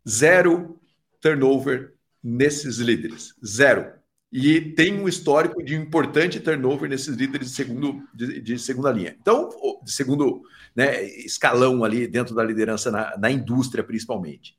[0.06, 0.78] Zero
[1.22, 3.34] turnover nesses líderes.
[3.46, 3.94] Zero
[4.32, 9.16] e tem um histórico de importante turnover nesses líderes de, segundo, de, de segunda linha.
[9.20, 9.50] Então,
[9.84, 10.42] de segundo
[10.74, 14.58] né, escalão ali dentro da liderança na, na indústria, principalmente.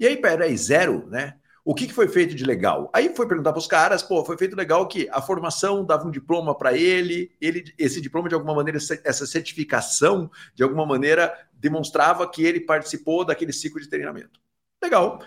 [0.00, 1.34] E aí, peraí, zero, né?
[1.64, 2.90] O que, que foi feito de legal?
[2.92, 6.10] Aí foi perguntar para os caras, pô, foi feito legal que a formação dava um
[6.10, 12.28] diploma para ele, ele, esse diploma, de alguma maneira, essa certificação, de alguma maneira, demonstrava
[12.28, 14.38] que ele participou daquele ciclo de treinamento.
[14.82, 15.24] Legal.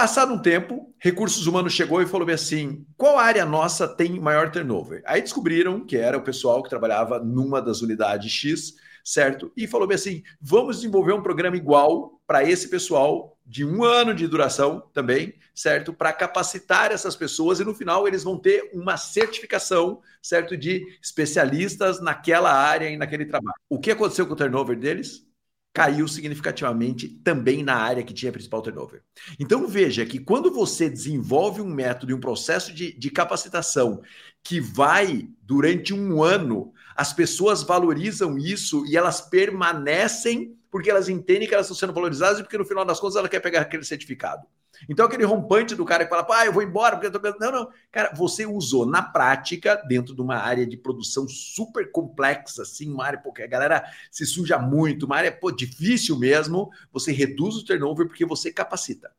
[0.00, 5.02] Passado um tempo, recursos humanos chegou e falou assim: qual área nossa tem maior turnover?
[5.04, 9.50] Aí descobriram que era o pessoal que trabalhava numa das unidades X, certo?
[9.56, 14.28] E falou assim: vamos desenvolver um programa igual para esse pessoal de um ano de
[14.28, 15.92] duração também, certo?
[15.92, 20.56] Para capacitar essas pessoas e no final eles vão ter uma certificação, certo?
[20.56, 23.58] De especialistas naquela área e naquele trabalho.
[23.68, 25.27] O que aconteceu com o turnover deles?
[25.72, 29.02] Caiu significativamente também na área que tinha principal turnover.
[29.38, 34.02] Então veja que quando você desenvolve um método e um processo de, de capacitação
[34.42, 41.48] que vai durante um ano, as pessoas valorizam isso e elas permanecem porque elas entendem
[41.48, 43.84] que elas estão sendo valorizadas e porque no final das contas ela quer pegar aquele
[43.84, 44.46] certificado.
[44.88, 47.40] Então, aquele rompante do cara que fala, ah, eu vou embora porque eu tô pensando.
[47.40, 47.70] Não, não.
[47.90, 53.04] Cara, você usou na prática, dentro de uma área de produção super complexa, assim, uma
[53.06, 57.64] área, porque a galera se suja muito, uma área pô, difícil mesmo, você reduz o
[57.64, 59.10] turnover porque você capacita.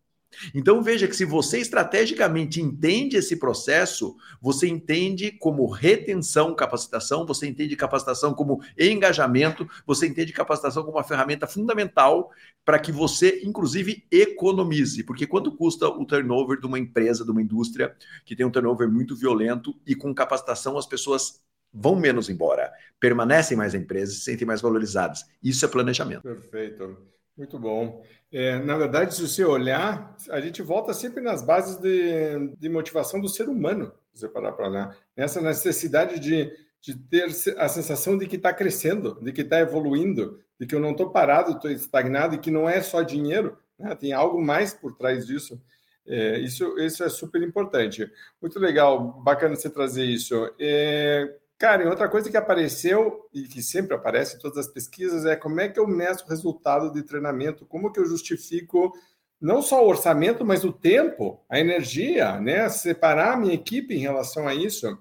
[0.54, 7.48] Então veja que se você estrategicamente entende esse processo, você entende como retenção, capacitação, você
[7.48, 12.32] entende capacitação como engajamento, você entende capacitação como uma ferramenta fundamental
[12.64, 15.04] para que você, inclusive, economize.
[15.04, 18.90] Porque quanto custa o turnover de uma empresa, de uma indústria que tem um turnover
[18.90, 24.22] muito violento e com capacitação as pessoas vão menos embora, permanecem mais em empresas, se
[24.22, 25.26] sentem mais valorizadas.
[25.42, 26.22] Isso é planejamento.
[26.22, 26.98] Perfeito.
[27.40, 28.04] Muito bom.
[28.34, 33.22] É, na verdade, se você olhar, a gente volta sempre nas bases de, de motivação
[33.22, 34.98] do ser humano, se você parar para olhar.
[35.16, 40.38] Nessa necessidade de, de ter a sensação de que está crescendo, de que está evoluindo,
[40.60, 43.96] de que eu não estou parado, estou estagnado e que não é só dinheiro, né?
[43.96, 45.58] tem algo mais por trás disso.
[46.06, 48.12] É, isso, isso é super importante.
[48.42, 50.36] Muito legal, bacana você trazer isso.
[50.60, 55.26] É, Cara, e outra coisa que apareceu e que sempre aparece em todas as pesquisas
[55.26, 58.94] é como é que eu meço o resultado de treinamento, como que eu justifico
[59.42, 62.70] não só o orçamento, mas o tempo, a energia, né?
[62.70, 64.98] Separar a minha equipe em relação a isso.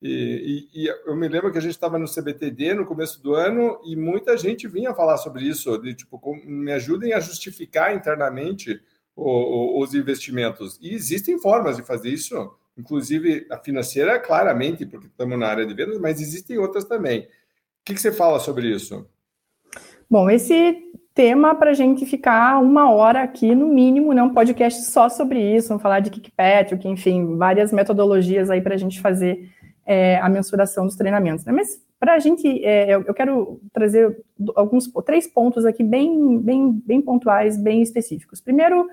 [0.00, 3.34] E, e, e eu me lembro que a gente estava no CBTD no começo do
[3.34, 8.80] ano e muita gente vinha falar sobre isso, de tipo, me ajudem a justificar internamente
[9.14, 10.78] o, o, os investimentos.
[10.80, 15.74] E existem formas de fazer isso inclusive a financeira, claramente, porque estamos na área de
[15.74, 17.22] vendas, mas existem outras também.
[17.22, 17.24] O
[17.84, 19.06] que, que você fala sobre isso?
[20.08, 24.84] Bom, esse tema para a gente ficar uma hora aqui, no mínimo, né, um podcast
[24.84, 29.50] só sobre isso, vamos falar de Kickpatrick, enfim, várias metodologias aí para a gente fazer
[29.84, 31.44] é, a mensuração dos treinamentos.
[31.44, 31.52] Né?
[31.52, 34.16] Mas para a gente, é, eu quero trazer
[34.54, 38.40] alguns três pontos aqui bem, bem, bem pontuais, bem específicos.
[38.40, 38.86] Primeiro,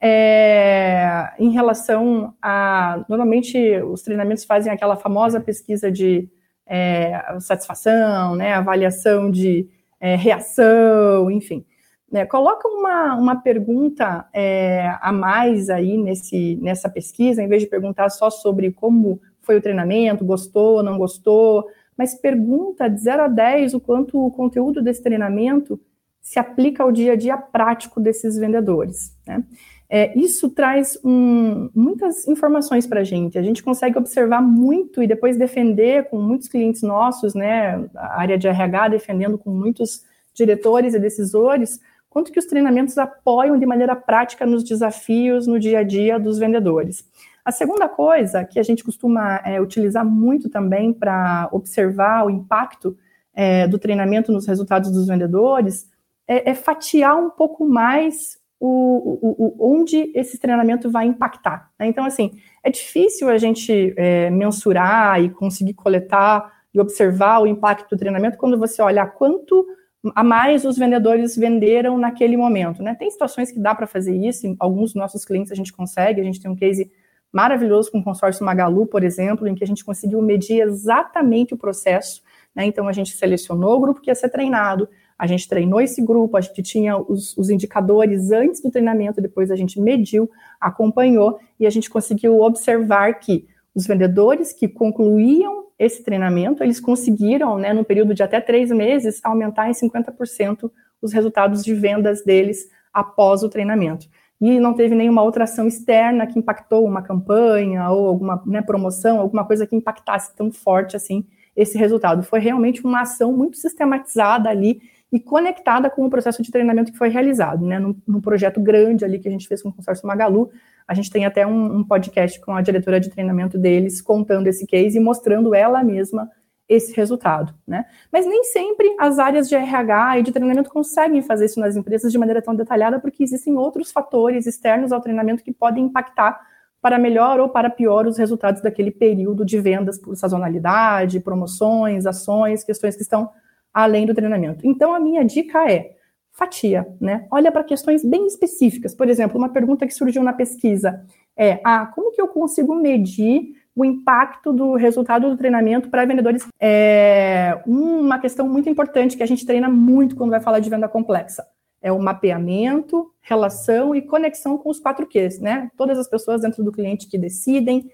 [0.00, 3.04] é, em relação a.
[3.08, 6.28] Normalmente, os treinamentos fazem aquela famosa pesquisa de
[6.66, 9.68] é, satisfação, né, avaliação de
[10.00, 11.64] é, reação, enfim.
[12.10, 17.68] Né, coloca uma, uma pergunta é, a mais aí nesse, nessa pesquisa, em vez de
[17.68, 23.28] perguntar só sobre como foi o treinamento, gostou, não gostou, mas pergunta de 0 a
[23.28, 25.80] 10 o quanto o conteúdo desse treinamento
[26.20, 29.16] se aplica ao dia a dia prático desses vendedores.
[29.26, 29.42] Né?
[29.90, 33.38] É, isso traz um, muitas informações para a gente.
[33.38, 38.36] A gente consegue observar muito e depois defender com muitos clientes nossos, né, a área
[38.36, 43.96] de RH defendendo com muitos diretores e decisores, quanto que os treinamentos apoiam de maneira
[43.96, 47.04] prática nos desafios no dia a dia dos vendedores.
[47.44, 52.94] A segunda coisa que a gente costuma é, utilizar muito também para observar o impacto
[53.32, 55.88] é, do treinamento nos resultados dos vendedores
[56.26, 61.70] é, é fatiar um pouco mais o, o, onde esse treinamento vai impactar.
[61.78, 61.86] Né?
[61.86, 67.90] Então, assim, é difícil a gente é, mensurar e conseguir coletar e observar o impacto
[67.90, 69.66] do treinamento quando você olha quanto
[70.14, 72.82] a mais os vendedores venderam naquele momento.
[72.82, 72.94] Né?
[72.94, 76.24] Tem situações que dá para fazer isso, alguns dos nossos clientes a gente consegue, a
[76.24, 76.90] gente tem um case
[77.32, 81.58] maravilhoso com o consórcio Magalu, por exemplo, em que a gente conseguiu medir exatamente o
[81.58, 82.22] processo.
[82.54, 82.64] Né?
[82.64, 84.88] Então, a gente selecionou o grupo que ia ser treinado,
[85.18, 89.50] a gente treinou esse grupo, a gente tinha os, os, indicadores antes do treinamento, depois
[89.50, 96.02] a gente mediu, acompanhou e a gente conseguiu observar que os vendedores que concluíam esse
[96.02, 101.64] treinamento, eles conseguiram, né, no período de até três meses, aumentar em 50% os resultados
[101.64, 104.08] de vendas deles após o treinamento.
[104.40, 109.20] E não teve nenhuma outra ação externa que impactou uma campanha ou alguma né, promoção,
[109.20, 111.24] alguma coisa que impactasse tão forte assim
[111.56, 112.22] esse resultado.
[112.22, 116.98] Foi realmente uma ação muito sistematizada ali e conectada com o processo de treinamento que
[116.98, 117.78] foi realizado, né?
[117.78, 120.50] Num, num, projeto grande ali que a gente fez com o consórcio Magalu.
[120.86, 124.66] A gente tem até um, um, podcast com a diretora de treinamento deles contando esse
[124.66, 126.30] case e mostrando ela mesma
[126.68, 127.86] esse resultado, né?
[128.12, 132.12] Mas nem sempre as áreas de RH e de treinamento conseguem fazer isso nas empresas
[132.12, 136.38] de maneira tão detalhada, porque existem outros fatores externos ao treinamento que podem impactar
[136.80, 142.62] para melhor ou para pior os resultados daquele período de vendas por sazonalidade, promoções, ações,
[142.62, 143.30] questões que estão
[143.78, 144.66] além do treinamento.
[144.66, 145.92] Então, a minha dica é
[146.32, 147.26] fatia, né?
[147.30, 148.92] Olha para questões bem específicas.
[148.92, 151.04] Por exemplo, uma pergunta que surgiu na pesquisa
[151.36, 156.44] é: ah, como que eu consigo medir o impacto do resultado do treinamento para vendedores?
[156.60, 160.88] É uma questão muito importante que a gente treina muito quando vai falar de venda
[160.88, 161.46] complexa.
[161.80, 165.70] É o mapeamento, relação e conexão com os quatro Qs, né?
[165.76, 167.88] Todas as pessoas dentro do cliente que decidem,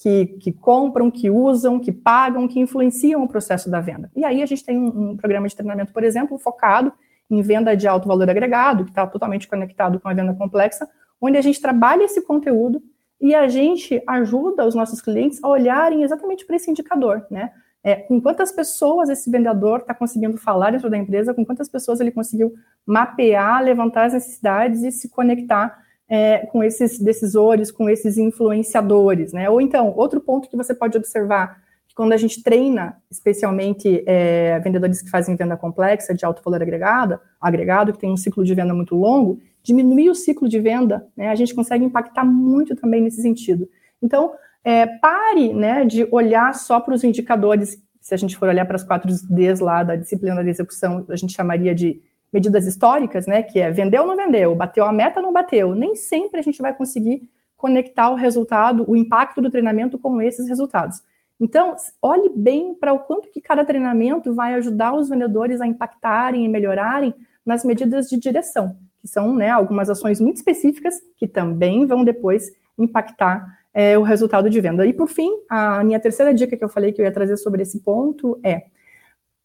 [0.00, 4.10] que, que, compram, que usam, que pagam, que influenciam o processo da venda.
[4.14, 6.92] E aí a gente tem um, um programa de treinamento, por exemplo, focado
[7.28, 10.88] em venda de alto valor agregado, que está totalmente conectado com a venda complexa,
[11.20, 12.80] onde a gente trabalha esse conteúdo
[13.20, 17.50] e a gente ajuda os nossos clientes a olharem exatamente para esse indicador, né?
[17.82, 22.00] É, com quantas pessoas esse vendedor está conseguindo falar dentro da empresa, com quantas pessoas
[22.00, 22.54] ele conseguiu
[22.86, 25.76] mapear, levantar as necessidades e se conectar
[26.08, 29.50] é, com esses decisores, com esses influenciadores, né?
[29.50, 34.58] Ou então, outro ponto que você pode observar, que quando a gente treina, especialmente é,
[34.60, 38.54] vendedores que fazem venda complexa, de alto valor agregado, agregado, que tem um ciclo de
[38.54, 41.28] venda muito longo, diminuir o ciclo de venda, né?
[41.28, 43.68] A gente consegue impactar muito também nesse sentido.
[44.02, 44.32] Então,
[44.64, 48.76] é, pare né, de olhar só para os indicadores, se a gente for olhar para
[48.76, 52.00] as quatro Ds lá da disciplina da execução, a gente chamaria de
[52.32, 55.74] medidas históricas, né, que é vendeu ou não vendeu, bateu a meta ou não bateu.
[55.74, 60.48] Nem sempre a gente vai conseguir conectar o resultado, o impacto do treinamento com esses
[60.48, 61.02] resultados.
[61.40, 66.44] Então, olhe bem para o quanto que cada treinamento vai ajudar os vendedores a impactarem
[66.44, 67.14] e melhorarem
[67.46, 72.50] nas medidas de direção, que são né, algumas ações muito específicas que também vão depois
[72.76, 74.84] impactar é, o resultado de venda.
[74.86, 77.62] E por fim, a minha terceira dica que eu falei que eu ia trazer sobre
[77.62, 78.64] esse ponto é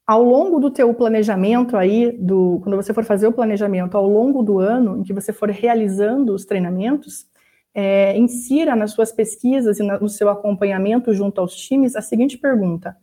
[0.05, 4.43] ao longo do teu planejamento aí, do, quando você for fazer o planejamento ao longo
[4.43, 7.25] do ano, em que você for realizando os treinamentos,
[7.73, 12.95] é, insira nas suas pesquisas e no seu acompanhamento junto aos times a seguinte pergunta: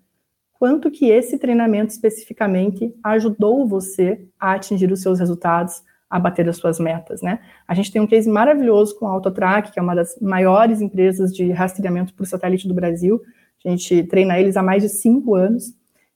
[0.53, 6.57] quanto que esse treinamento especificamente ajudou você a atingir os seus resultados, a bater as
[6.57, 7.41] suas metas, né?
[7.67, 11.35] A gente tem um case maravilhoso com a Autotrack, que é uma das maiores empresas
[11.35, 13.21] de rastreamento por satélite do Brasil.
[13.65, 15.73] A gente treina eles há mais de cinco anos.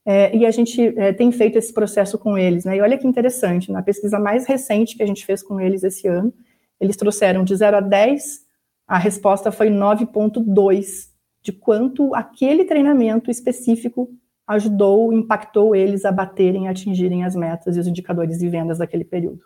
[0.07, 2.77] É, e a gente é, tem feito esse processo com eles, né?
[2.77, 6.07] E olha que interessante, na pesquisa mais recente que a gente fez com eles esse
[6.07, 6.33] ano,
[6.79, 8.45] eles trouxeram de 0 a 10,
[8.87, 11.09] a resposta foi 9,2
[11.43, 14.11] de quanto aquele treinamento específico
[14.47, 19.05] ajudou, impactou eles a baterem, a atingirem as metas e os indicadores de vendas daquele
[19.05, 19.43] período.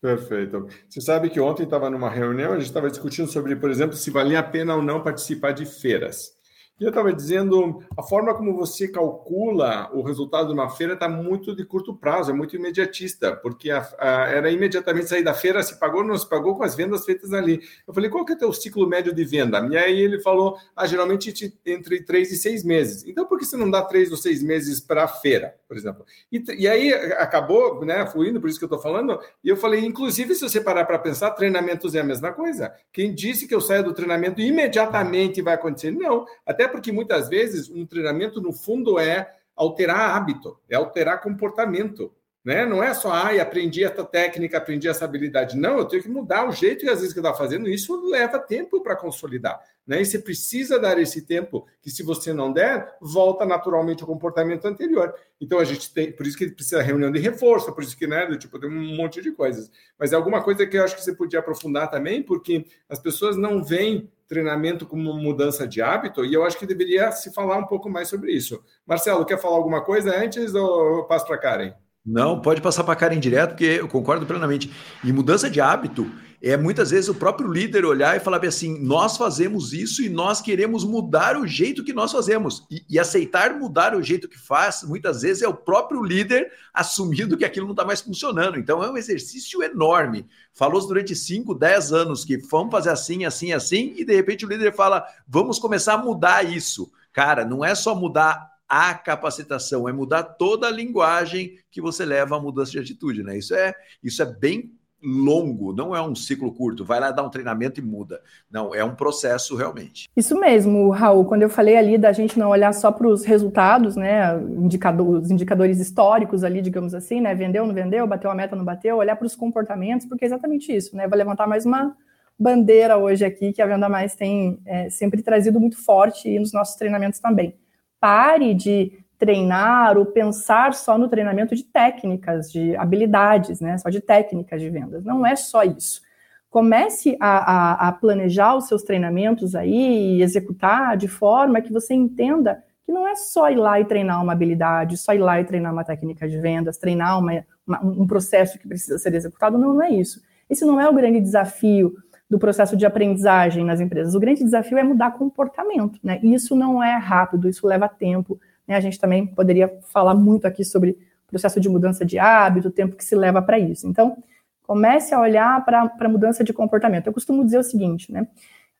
[0.00, 0.66] Perfeito.
[0.88, 4.10] Você sabe que ontem estava numa reunião, a gente estava discutindo sobre, por exemplo, se
[4.10, 6.32] valia a pena ou não participar de feiras.
[6.80, 11.54] Eu estava dizendo, a forma como você calcula o resultado de uma feira está muito
[11.54, 15.78] de curto prazo, é muito imediatista, porque a, a, era imediatamente sair da feira, se
[15.78, 17.60] pagou, não se pagou com as vendas feitas ali.
[17.86, 19.60] Eu falei, qual que é o teu ciclo médio de venda?
[19.70, 23.04] E aí ele falou, ah, geralmente entre três e seis meses.
[23.06, 26.06] Então, por que você não dá três ou seis meses para a feira, por exemplo?
[26.32, 29.84] E, e, aí acabou, né, fluindo, por isso que eu estou falando, e eu falei,
[29.84, 32.72] inclusive, se você parar para pensar, treinamentos é a mesma coisa.
[32.90, 35.90] Quem disse que eu saio do treinamento imediatamente vai acontecer?
[35.90, 42.10] Não, até porque muitas vezes um treinamento, no fundo, é alterar hábito, é alterar comportamento.
[42.42, 42.64] Né?
[42.64, 45.58] Não é só, ai, aprendi essa técnica, aprendi essa habilidade.
[45.58, 47.68] Não, eu tenho que mudar o jeito que às vezes que eu estava fazendo.
[47.68, 49.60] Isso leva tempo para consolidar.
[49.86, 50.00] Né?
[50.00, 54.64] E você precisa dar esse tempo, que se você não der, volta naturalmente ao comportamento
[54.64, 55.14] anterior.
[55.38, 58.26] Então a gente tem, por isso que precisa reunião de reforço, por isso que, né,
[58.38, 59.70] tipo, tem um monte de coisas.
[59.98, 63.36] Mas é alguma coisa que eu acho que você podia aprofundar também, porque as pessoas
[63.36, 67.66] não veem treinamento como mudança de hábito, e eu acho que deveria se falar um
[67.66, 68.62] pouco mais sobre isso.
[68.86, 71.72] Marcelo, quer falar alguma coisa antes ou eu passo para Karen?
[72.06, 74.72] Não, pode passar para Karen direto, porque eu concordo plenamente.
[75.02, 76.08] E mudança de hábito
[76.42, 80.40] é muitas vezes o próprio líder olhar e falar assim: nós fazemos isso e nós
[80.40, 82.66] queremos mudar o jeito que nós fazemos.
[82.70, 87.36] E, e aceitar mudar o jeito que faz, muitas vezes é o próprio líder assumindo
[87.36, 88.58] que aquilo não está mais funcionando.
[88.58, 90.26] Então é um exercício enorme.
[90.54, 94.48] Falou durante 5, 10 anos que vamos fazer assim, assim, assim, e de repente o
[94.48, 96.90] líder fala: vamos começar a mudar isso.
[97.12, 102.36] Cara, não é só mudar a capacitação, é mudar toda a linguagem que você leva
[102.36, 103.36] à mudança de atitude, né?
[103.36, 104.72] Isso é, isso é bem
[105.02, 108.20] longo, não é um ciclo curto, vai lá dar um treinamento e muda.
[108.50, 110.08] Não, é um processo realmente.
[110.16, 113.96] Isso mesmo, Raul, quando eu falei ali da gente não olhar só para os resultados,
[113.96, 118.54] né, indicador, os indicadores históricos ali, digamos assim, né, vendeu, não vendeu, bateu a meta,
[118.54, 121.96] não bateu, olhar para os comportamentos, porque é exatamente isso, né, vai levantar mais uma
[122.38, 126.52] bandeira hoje aqui que a Venda Mais tem é, sempre trazido muito forte e nos
[126.52, 127.54] nossos treinamentos também.
[128.00, 133.76] Pare de treinar ou pensar só no treinamento de técnicas, de habilidades, né?
[133.76, 135.04] Só de técnicas de vendas.
[135.04, 136.00] Não é só isso.
[136.48, 141.92] Comece a, a, a planejar os seus treinamentos aí e executar de forma que você
[141.92, 145.44] entenda que não é só ir lá e treinar uma habilidade, só ir lá e
[145.44, 149.58] treinar uma técnica de vendas, treinar uma, uma, um processo que precisa ser executado.
[149.58, 150.22] Não, não é isso.
[150.48, 151.94] Esse não é o grande desafio
[152.28, 154.14] do processo de aprendizagem nas empresas.
[154.14, 156.18] O grande desafio é mudar comportamento, né?
[156.22, 158.40] Isso não é rápido, isso leva tempo,
[158.70, 158.76] né?
[158.76, 160.96] A gente também poderia falar muito aqui sobre
[161.26, 163.88] processo de mudança de hábito, o tempo que se leva para isso.
[163.88, 164.16] Então,
[164.62, 167.08] comece a olhar para a mudança de comportamento.
[167.08, 168.28] Eu costumo dizer o seguinte, né?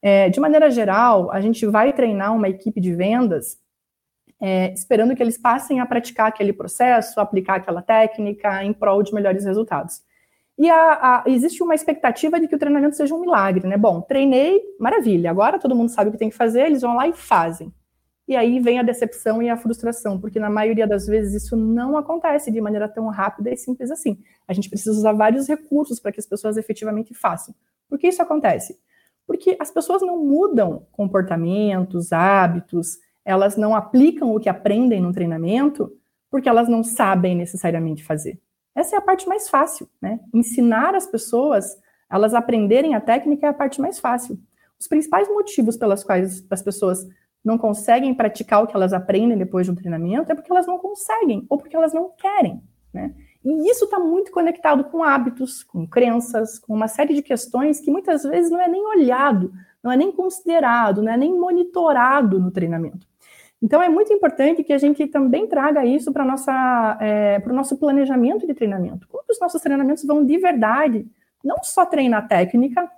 [0.01, 3.59] É, de maneira geral, a gente vai treinar uma equipe de vendas
[4.41, 9.13] é, esperando que eles passem a praticar aquele processo, aplicar aquela técnica em prol de
[9.13, 10.03] melhores resultados.
[10.57, 13.77] E a, a, existe uma expectativa de que o treinamento seja um milagre, né?
[13.77, 17.09] Bom, treinei, maravilha, agora todo mundo sabe o que tem que fazer, eles vão lá
[17.09, 17.73] e fazem.
[18.31, 21.97] E aí vem a decepção e a frustração, porque na maioria das vezes isso não
[21.97, 24.21] acontece de maneira tão rápida e simples assim.
[24.47, 27.53] A gente precisa usar vários recursos para que as pessoas efetivamente façam.
[27.89, 28.79] Por que isso acontece?
[29.27, 35.93] Porque as pessoas não mudam comportamentos, hábitos, elas não aplicam o que aprendem no treinamento
[36.31, 38.41] porque elas não sabem necessariamente fazer.
[38.77, 40.21] Essa é a parte mais fácil, né?
[40.33, 41.77] Ensinar as pessoas,
[42.09, 44.39] elas aprenderem a técnica é a parte mais fácil.
[44.79, 47.05] Os principais motivos pelas quais as pessoas
[47.45, 50.79] não conseguem praticar o que elas aprendem depois de um treinamento é porque elas não
[50.79, 52.63] conseguem ou porque elas não querem,
[52.93, 53.15] né?
[53.43, 57.91] E isso está muito conectado com hábitos, com crenças, com uma série de questões que
[57.91, 59.51] muitas vezes não é nem olhado,
[59.83, 63.09] não é nem considerado, não é nem monitorado no treinamento.
[63.63, 66.25] Então, é muito importante que a gente também traga isso para
[67.01, 69.07] é, o nosso planejamento de treinamento.
[69.09, 71.07] Como que os nossos treinamentos vão de verdade,
[71.45, 72.91] não só treinar técnica,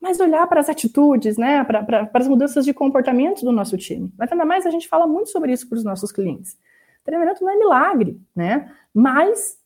[0.00, 4.12] mas olhar para as atitudes, né, para, para, as mudanças de comportamento do nosso time.
[4.16, 6.56] Mas ainda mais a gente fala muito sobre isso para os nossos clientes.
[7.04, 8.70] Treinamento não é milagre, né?
[8.94, 9.58] Mas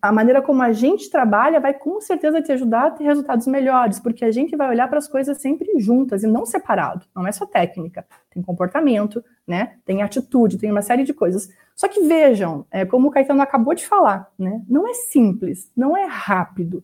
[0.00, 4.00] a maneira como a gente trabalha vai com certeza te ajudar a ter resultados melhores,
[4.00, 7.04] porque a gente vai olhar para as coisas sempre juntas e não separado.
[7.14, 9.76] Não é só técnica, tem comportamento, né?
[9.84, 11.48] Tem atitude, tem uma série de coisas.
[11.76, 14.62] Só que vejam, é, como o Caetano acabou de falar, né?
[14.68, 16.82] Não é simples, não é rápido,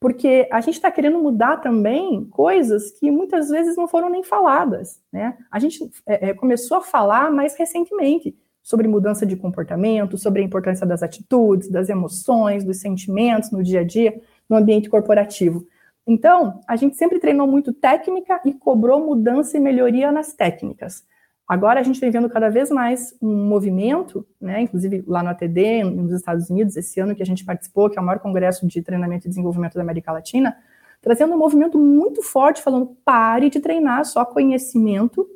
[0.00, 5.00] porque a gente está querendo mudar também coisas que muitas vezes não foram nem faladas,
[5.12, 5.36] né?
[5.50, 10.44] A gente é, é, começou a falar mais recentemente sobre mudança de comportamento, sobre a
[10.44, 15.66] importância das atitudes, das emoções, dos sentimentos no dia a dia, no ambiente corporativo.
[16.06, 21.04] Então, a gente sempre treinou muito técnica e cobrou mudança e melhoria nas técnicas.
[21.48, 25.82] Agora a gente vem vendo cada vez mais um movimento, né, inclusive lá no ATD,
[25.82, 28.82] nos Estados Unidos, esse ano que a gente participou, que é o maior congresso de
[28.82, 30.54] treinamento e desenvolvimento da América Latina,
[31.00, 35.26] trazendo um movimento muito forte, falando pare de treinar só conhecimento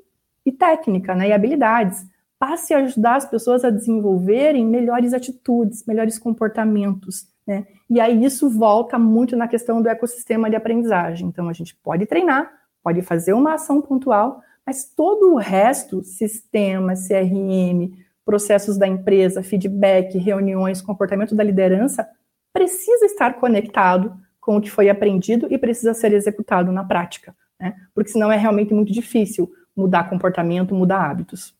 [0.44, 2.04] e técnica, né, e habilidades
[2.38, 7.64] passe a ajudar as pessoas a desenvolverem melhores atitudes, melhores comportamentos, né?
[7.88, 11.28] E aí isso volta muito na questão do ecossistema de aprendizagem.
[11.28, 12.50] Então a gente pode treinar,
[12.82, 17.92] pode fazer uma ação pontual, mas todo o resto, sistema, CRM,
[18.24, 22.08] processos da empresa, feedback, reuniões, comportamento da liderança,
[22.52, 27.74] precisa estar conectado com o que foi aprendido e precisa ser executado na prática, né?
[27.94, 31.54] Porque senão é realmente muito difícil mudar comportamento, mudar hábitos.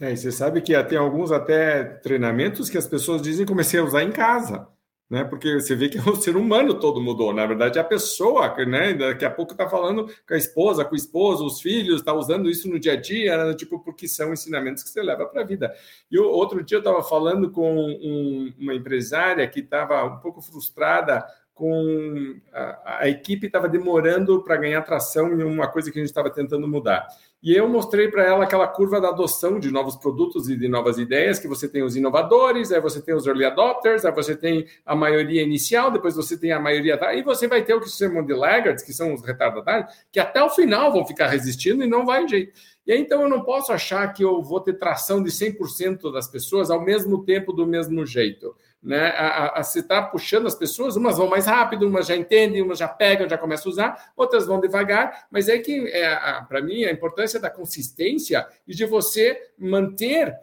[0.00, 3.84] É, e você sabe que tem alguns até treinamentos que as pessoas dizem comecei a
[3.84, 4.66] usar em casa,
[5.08, 5.24] né?
[5.24, 7.32] Porque você vê que o ser humano todo mudou.
[7.32, 8.94] Na verdade, a pessoa, né?
[8.94, 12.48] Daqui a pouco está falando com a esposa, com o esposo, os filhos, está usando
[12.48, 13.54] isso no dia a dia, né?
[13.54, 15.72] tipo, porque são ensinamentos que você leva para a vida.
[16.10, 21.24] E outro dia eu estava falando com um, uma empresária que estava um pouco frustrada
[21.54, 26.10] com a, a equipe estava demorando para ganhar tração em uma coisa que a gente
[26.10, 27.06] estava tentando mudar.
[27.44, 30.96] E eu mostrei para ela aquela curva da adoção de novos produtos e de novas
[30.96, 34.66] ideias, que você tem os inovadores, aí você tem os early adopters, aí você tem
[34.86, 36.98] a maioria inicial, depois você tem a maioria...
[37.12, 40.18] E você vai ter o que se chamam de laggards, que são os retardatários, que
[40.18, 42.58] até o final vão ficar resistindo e não vai jeito.
[42.86, 46.26] E aí, então, eu não posso achar que eu vou ter tração de 100% das
[46.26, 49.08] pessoas ao mesmo tempo, do mesmo jeito né?
[49.16, 52.78] A, a, você está puxando as pessoas, umas vão mais rápido, umas já entendem, umas
[52.78, 56.14] já pegam, já começam a usar, outras vão devagar, mas é que, é,
[56.46, 60.34] para mim, a importância da consistência e de você manter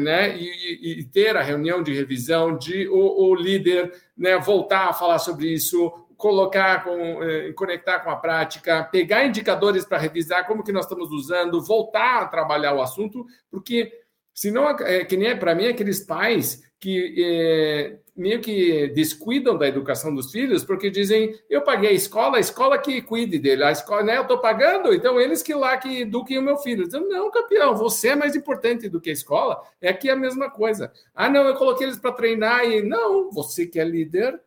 [0.00, 4.92] né, e, e, ter a reunião de revisão, de o, o líder né, voltar a
[4.92, 10.62] falar sobre isso, colocar com eh, conectar com a prática, pegar indicadores para revisar como
[10.62, 13.92] que nós estamos usando, voltar a trabalhar o assunto, porque
[14.32, 19.68] senão é que nem é, para mim aqueles pais que é, meio que descuidam da
[19.68, 23.72] educação dos filhos, porque dizem, eu paguei a escola, a escola que cuide dele, a
[23.72, 26.84] escola, né, eu estou pagando, então eles que lá que eduquem o meu filho.
[26.84, 30.50] Dizem, não, campeão, você é mais importante do que a escola, é aqui a mesma
[30.50, 30.92] coisa.
[31.14, 34.40] Ah, não, eu coloquei eles para treinar e não, você que é líder,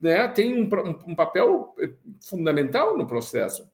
[0.00, 3.68] né, tem um, um, um papel eh, fundamental no processo.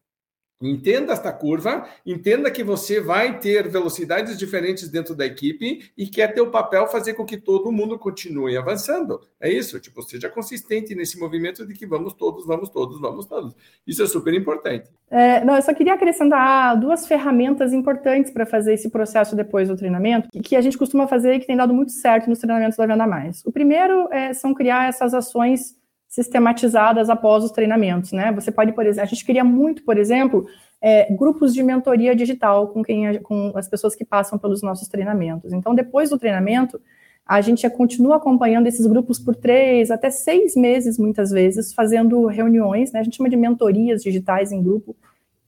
[0.62, 6.22] Entenda esta curva, entenda que você vai ter velocidades diferentes dentro da equipe e que
[6.22, 9.20] é teu papel fazer com que todo mundo continue avançando.
[9.40, 13.54] É isso, tipo, seja consistente nesse movimento de que vamos todos, vamos todos, vamos todos.
[13.86, 14.88] Isso é super importante.
[15.10, 19.76] É, não, eu só queria acrescentar duas ferramentas importantes para fazer esse processo depois do
[19.76, 22.86] treinamento, que a gente costuma fazer e que tem dado muito certo nos treinamentos da
[22.86, 23.42] Venda Mais.
[23.44, 25.76] O primeiro é, são criar essas ações
[26.14, 28.30] sistematizadas após os treinamentos, né?
[28.30, 30.46] Você pode, por exemplo, a gente queria muito, por exemplo,
[30.80, 35.52] é, grupos de mentoria digital com quem com as pessoas que passam pelos nossos treinamentos.
[35.52, 36.80] Então, depois do treinamento,
[37.26, 42.92] a gente continua acompanhando esses grupos por três até seis meses, muitas vezes, fazendo reuniões,
[42.92, 43.00] né?
[43.00, 44.94] A gente chama de mentorias digitais em grupo,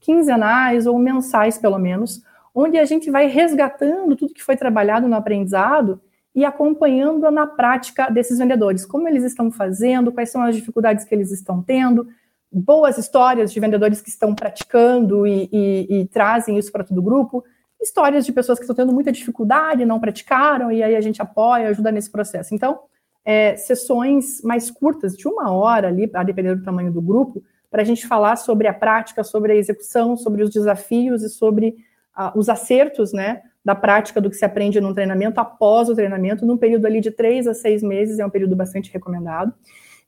[0.01, 2.21] quinzenais ou mensais, pelo menos,
[2.53, 6.01] onde a gente vai resgatando tudo que foi trabalhado no aprendizado
[6.37, 11.15] e acompanhando na prática desses vendedores, como eles estão fazendo, quais são as dificuldades que
[11.15, 12.07] eles estão tendo,
[12.51, 17.01] boas histórias de vendedores que estão praticando e, e, e trazem isso para todo o
[17.01, 17.43] grupo,
[17.81, 21.69] histórias de pessoas que estão tendo muita dificuldade, não praticaram, e aí a gente apoia,
[21.69, 22.53] ajuda nesse processo.
[22.53, 22.81] Então,
[23.25, 27.81] é, sessões mais curtas, de uma hora ali, a depender do tamanho do grupo, para
[27.81, 31.77] a gente falar sobre a prática, sobre a execução, sobre os desafios e sobre
[32.15, 36.45] uh, os acertos, né, da prática do que se aprende num treinamento após o treinamento,
[36.45, 39.53] num período ali de três a seis meses, é um período bastante recomendado.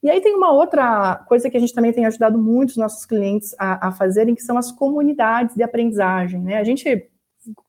[0.02, 3.06] E aí tem uma outra coisa que a gente também tem ajudado muito os nossos
[3.06, 6.58] clientes a, a fazerem, que são as comunidades de aprendizagem, né?
[6.58, 7.10] A gente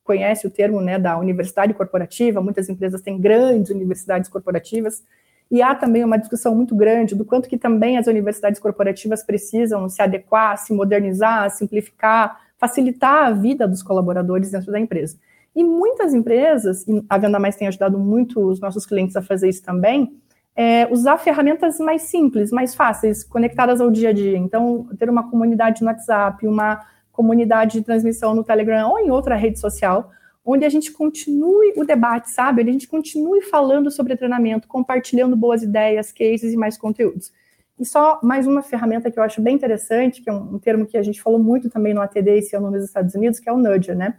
[0.05, 5.03] conhece o termo né, da universidade corporativa, muitas empresas têm grandes universidades corporativas,
[5.51, 9.89] e há também uma discussão muito grande do quanto que também as universidades corporativas precisam
[9.89, 15.19] se adequar, se modernizar, simplificar, facilitar a vida dos colaboradores dentro da empresa.
[15.55, 19.49] E muitas empresas, e a Venda Mais tem ajudado muito os nossos clientes a fazer
[19.49, 20.17] isso também,
[20.55, 24.37] é, usar ferramentas mais simples, mais fáceis, conectadas ao dia a dia.
[24.37, 26.81] Então, ter uma comunidade no WhatsApp, uma
[27.13, 30.11] comunidade de transmissão no Telegram ou em outra rede social,
[30.45, 32.63] onde a gente continue o debate, sabe?
[32.63, 37.33] Onde a gente continue falando sobre treinamento, compartilhando boas ideias, cases e mais conteúdos.
[37.79, 40.99] E só mais uma ferramenta que eu acho bem interessante, que é um, termo que
[40.99, 43.57] a gente falou muito também no ATD esse ano nos Estados Unidos, que é o
[43.57, 44.19] nudger, né?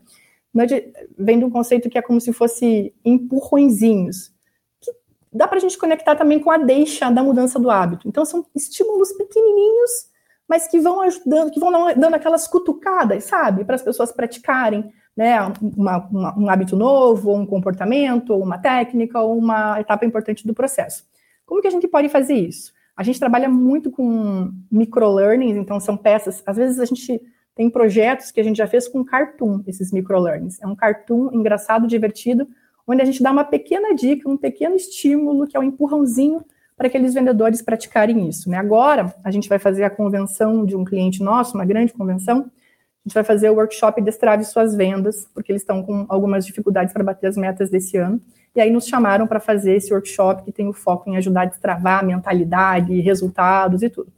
[0.54, 4.32] Nudger vem de um conceito que é como se fosse empurrõezinhos,
[4.80, 4.92] que
[5.32, 8.08] dá para a gente conectar também com a deixa da mudança do hábito.
[8.08, 10.12] Então, são estímulos pequenininhos
[10.52, 15.40] mas que vão ajudando, que vão dando aquelas cutucadas, sabe, para as pessoas praticarem né,
[15.62, 20.46] uma, uma, um hábito novo, ou um comportamento, ou uma técnica, ou uma etapa importante
[20.46, 21.06] do processo.
[21.46, 22.74] Como que a gente pode fazer isso?
[22.98, 27.22] A gente trabalha muito com microlearnings, então são peças, às vezes a gente
[27.56, 30.62] tem projetos que a gente já fez com cartoon, esses microlearnings.
[30.62, 32.48] É um cartoon engraçado, divertido,
[32.88, 36.44] onde a gente dá uma pequena dica, um pequeno estímulo, que é um empurrãozinho
[36.76, 38.50] para aqueles vendedores praticarem isso.
[38.50, 38.58] Né?
[38.58, 43.08] Agora, a gente vai fazer a convenção de um cliente nosso, uma grande convenção, a
[43.08, 47.04] gente vai fazer o workshop Destrave Suas Vendas, porque eles estão com algumas dificuldades para
[47.04, 48.22] bater as metas desse ano.
[48.56, 51.46] E aí nos chamaram para fazer esse workshop que tem o foco em ajudar a
[51.46, 54.12] destravar a mentalidade, resultados e tudo.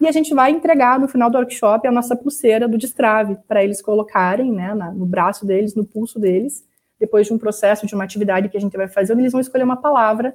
[0.00, 3.62] E a gente vai entregar no final do workshop a nossa pulseira do destrave para
[3.62, 6.64] eles colocarem né, na, no braço deles, no pulso deles,
[6.98, 9.64] depois de um processo, de uma atividade que a gente vai fazer, eles vão escolher
[9.64, 10.34] uma palavra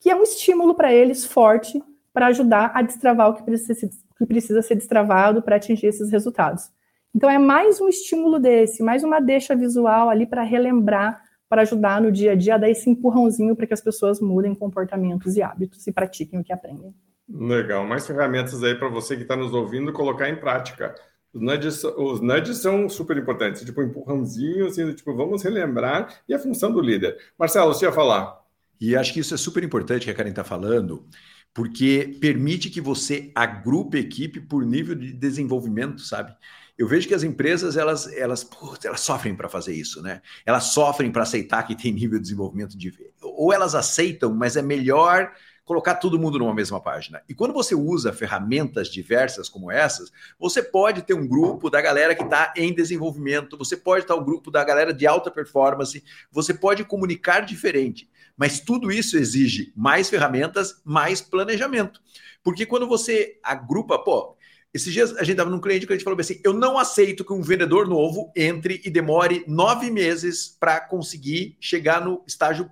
[0.00, 1.80] que é um estímulo para eles forte
[2.12, 3.88] para ajudar a destravar o que precisa,
[4.18, 6.70] que precisa ser destravado para atingir esses resultados.
[7.14, 12.00] Então, é mais um estímulo desse, mais uma deixa visual ali para relembrar, para ajudar
[12.00, 15.42] no dia a dia, a dar esse empurrãozinho para que as pessoas mudem comportamentos e
[15.42, 16.94] hábitos e pratiquem o que aprendem.
[17.34, 20.94] Legal, mais ferramentas aí para você que está nos ouvindo colocar em prática.
[21.32, 26.38] Os nudges, os nudges são super importantes, tipo empurrãozinho, assim, tipo, vamos relembrar, e a
[26.38, 27.16] função do líder.
[27.38, 28.38] Marcelo, você ia falar?
[28.78, 31.06] E acho que isso é super importante que a Karen está falando,
[31.54, 36.36] porque permite que você agrupe equipe por nível de desenvolvimento, sabe?
[36.76, 40.20] Eu vejo que as empresas elas elas, putz, elas sofrem para fazer isso, né?
[40.44, 44.62] Elas sofrem para aceitar que tem nível de desenvolvimento de ou elas aceitam, mas é
[44.62, 45.32] melhor
[45.64, 47.22] colocar todo mundo numa mesma página.
[47.28, 52.14] E quando você usa ferramentas diversas como essas, você pode ter um grupo da galera
[52.14, 56.02] que está em desenvolvimento, você pode estar o um grupo da galera de alta performance,
[56.30, 58.10] você pode comunicar diferente.
[58.36, 62.00] Mas tudo isso exige mais ferramentas, mais planejamento.
[62.42, 64.36] Porque quando você agrupa, pô,
[64.74, 67.24] esses dias a gente estava num cliente que a gente falou assim: eu não aceito
[67.24, 72.70] que um vendedor novo entre e demore nove meses para conseguir chegar no estágio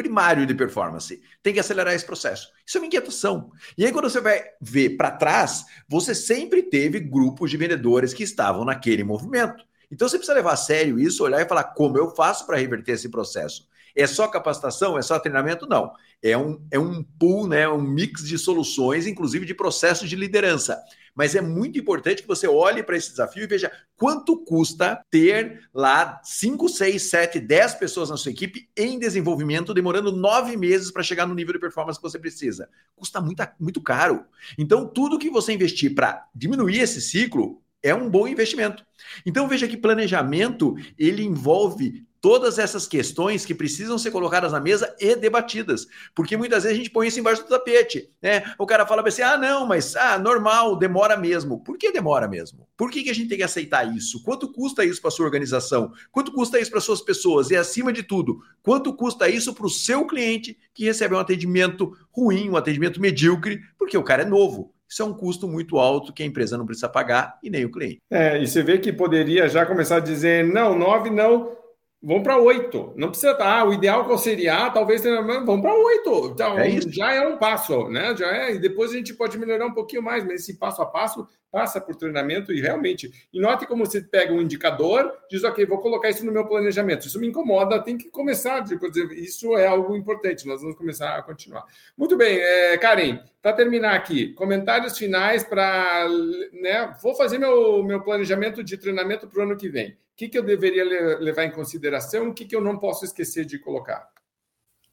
[0.00, 1.20] primário de performance.
[1.42, 2.48] Tem que acelerar esse processo.
[2.64, 3.52] Isso é uma inquietação.
[3.76, 8.22] E aí, quando você vai ver para trás, você sempre teve grupos de vendedores que
[8.22, 9.62] estavam naquele movimento.
[9.92, 12.92] Então você precisa levar a sério isso, olhar e falar como eu faço para reverter
[12.92, 13.68] esse processo.
[13.94, 14.96] É só capacitação?
[14.96, 15.66] É só treinamento?
[15.68, 15.92] Não.
[16.22, 20.80] É um, é um pool, né, um mix de soluções, inclusive de processos de liderança.
[21.14, 25.68] Mas é muito importante que você olhe para esse desafio e veja quanto custa ter
[25.74, 31.02] lá 5, 6, 7, 10 pessoas na sua equipe em desenvolvimento, demorando nove meses para
[31.02, 32.68] chegar no nível de performance que você precisa.
[32.94, 34.24] Custa muito, muito caro.
[34.56, 38.84] Então, tudo que você investir para diminuir esse ciclo é um bom investimento.
[39.24, 44.94] Então veja que planejamento ele envolve todas essas questões que precisam ser colocadas na mesa
[45.00, 45.86] e debatidas.
[46.14, 48.10] Porque muitas vezes a gente põe isso embaixo do tapete.
[48.22, 48.42] Né?
[48.58, 51.62] O cara fala assim: ah, não, mas ah, normal, demora mesmo.
[51.62, 52.68] Por que demora mesmo?
[52.76, 54.22] Por que, que a gente tem que aceitar isso?
[54.22, 55.92] Quanto custa isso para sua organização?
[56.12, 57.50] Quanto custa isso para suas pessoas?
[57.50, 61.92] E acima de tudo, quanto custa isso para o seu cliente que recebe um atendimento
[62.10, 64.74] ruim, um atendimento medíocre, porque o cara é novo?
[64.88, 67.70] Isso é um custo muito alto que a empresa não precisa pagar e nem o
[67.70, 68.02] cliente.
[68.10, 71.56] É, e você vê que poderia já começar a dizer: não, nove não,
[72.02, 72.94] Vamos para oito.
[72.96, 73.36] Não precisa.
[73.40, 74.54] Ah, o ideal qual seria?
[74.54, 75.02] Ah, talvez.
[75.02, 76.30] Vamos para oito.
[76.32, 78.16] Então, é já é um passo, né?
[78.16, 78.54] Já é.
[78.54, 81.78] E depois a gente pode melhorar um pouquinho mais, mas esse passo a passo passa
[81.78, 83.10] por treinamento e realmente.
[83.30, 87.06] E note como você pega um indicador, diz, ok, vou colocar isso no meu planejamento.
[87.06, 88.64] Isso me incomoda, tem que começar.
[88.64, 90.46] Tipo, isso é algo importante.
[90.46, 91.64] Nós vamos começar a continuar.
[91.98, 96.08] Muito bem, é, Karen, para terminar aqui, comentários finais para.
[96.52, 100.38] Né, vou fazer meu, meu planejamento de treinamento para o ano que vem que, que
[100.38, 100.84] eu deveria
[101.18, 104.06] levar em consideração, o que, que eu não posso esquecer de colocar?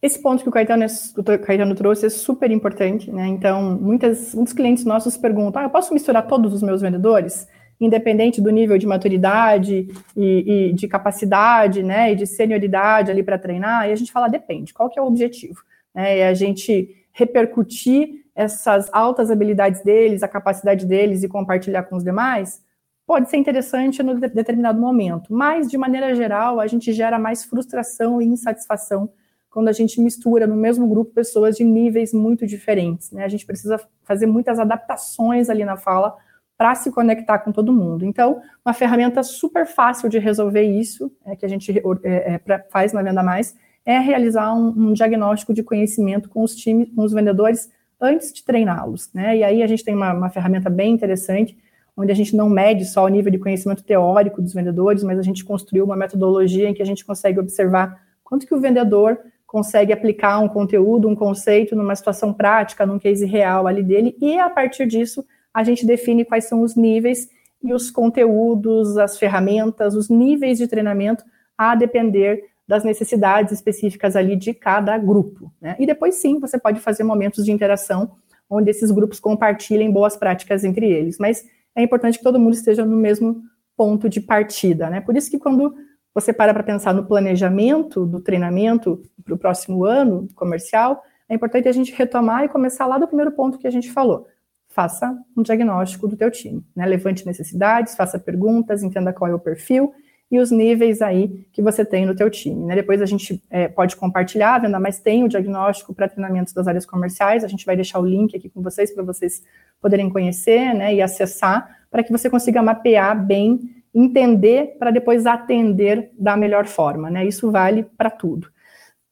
[0.02, 0.86] Esse ponto que o Caetano,
[1.18, 3.28] o Caetano trouxe é super importante, né?
[3.28, 7.46] Então, muitas, muitos clientes nossos perguntam: ah, eu posso misturar todos os meus vendedores,
[7.78, 12.14] independente do nível de maturidade e, e de capacidade, né?
[12.14, 13.90] E de senioridade ali para treinar?
[13.90, 15.62] E a gente fala: depende, qual que é o objetivo?
[15.94, 22.04] É a gente repercutir essas altas habilidades deles, a capacidade deles e compartilhar com os
[22.04, 22.62] demais?
[23.08, 27.46] Pode ser interessante no de determinado momento, mas de maneira geral a gente gera mais
[27.46, 29.10] frustração e insatisfação
[29.50, 33.10] quando a gente mistura no mesmo grupo pessoas de níveis muito diferentes.
[33.12, 33.24] Né?
[33.24, 36.16] A gente precisa fazer muitas adaptações ali na fala
[36.58, 38.04] para se conectar com todo mundo.
[38.04, 41.72] Então, uma ferramenta super fácil de resolver isso, é, que a gente
[42.04, 43.56] é, é, faz na Venda Mais,
[43.86, 47.70] é realizar um, um, diagnóstico de conhecimento com os times, com os vendedores
[48.02, 49.10] antes de treiná-los.
[49.14, 49.38] Né?
[49.38, 51.58] E aí a gente tem uma, uma ferramenta bem interessante
[51.98, 55.24] onde a gente não mede só o nível de conhecimento teórico dos vendedores, mas a
[55.24, 59.18] gente construiu uma metodologia em que a gente consegue observar quanto que o vendedor
[59.48, 64.38] consegue aplicar um conteúdo, um conceito numa situação prática, num case real ali dele, e
[64.38, 67.30] a partir disso a gente define quais são os níveis
[67.64, 71.24] e os conteúdos, as ferramentas, os níveis de treinamento
[71.58, 75.52] a depender das necessidades específicas ali de cada grupo.
[75.60, 75.76] Né?
[75.80, 78.12] E depois sim, você pode fazer momentos de interação
[78.50, 81.18] onde esses grupos compartilhem boas práticas entre eles.
[81.18, 81.46] Mas
[81.78, 83.44] é importante que todo mundo esteja no mesmo
[83.76, 85.00] ponto de partida, né?
[85.00, 85.76] Por isso que quando
[86.14, 91.68] você para para pensar no planejamento do treinamento para o próximo ano comercial, é importante
[91.68, 94.28] a gente retomar e começar lá do primeiro ponto que a gente falou.
[94.68, 96.84] Faça um diagnóstico do teu time, né?
[96.88, 99.94] Levante necessidades, faça perguntas, entenda qual é o perfil
[100.30, 102.66] e os níveis aí que você tem no teu time.
[102.66, 102.76] Né?
[102.76, 106.86] Depois a gente é, pode compartilhar, venda, mas tem o diagnóstico para treinamentos das áreas
[106.86, 109.42] comerciais, a gente vai deixar o link aqui com vocês para vocês
[109.82, 116.12] poderem conhecer né, e acessar, para que você consiga mapear bem, entender, para depois atender
[116.18, 117.10] da melhor forma.
[117.10, 117.26] Né?
[117.26, 118.50] Isso vale para tudo.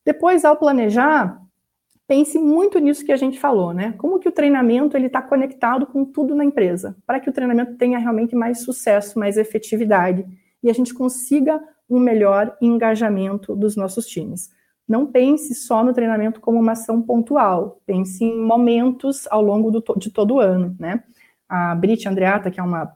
[0.05, 1.41] Depois, ao planejar,
[2.07, 3.95] pense muito nisso que a gente falou, né?
[3.97, 7.73] Como que o treinamento ele está conectado com tudo na empresa, para que o treinamento
[7.75, 10.23] tenha realmente mais sucesso, mais efetividade
[10.65, 14.49] e a gente consiga um melhor engajamento dos nossos times.
[14.87, 19.83] Não pense só no treinamento como uma ação pontual, pense em momentos ao longo do,
[19.95, 21.03] de todo o ano, né?
[21.47, 22.95] A Brit Andreata, que é uma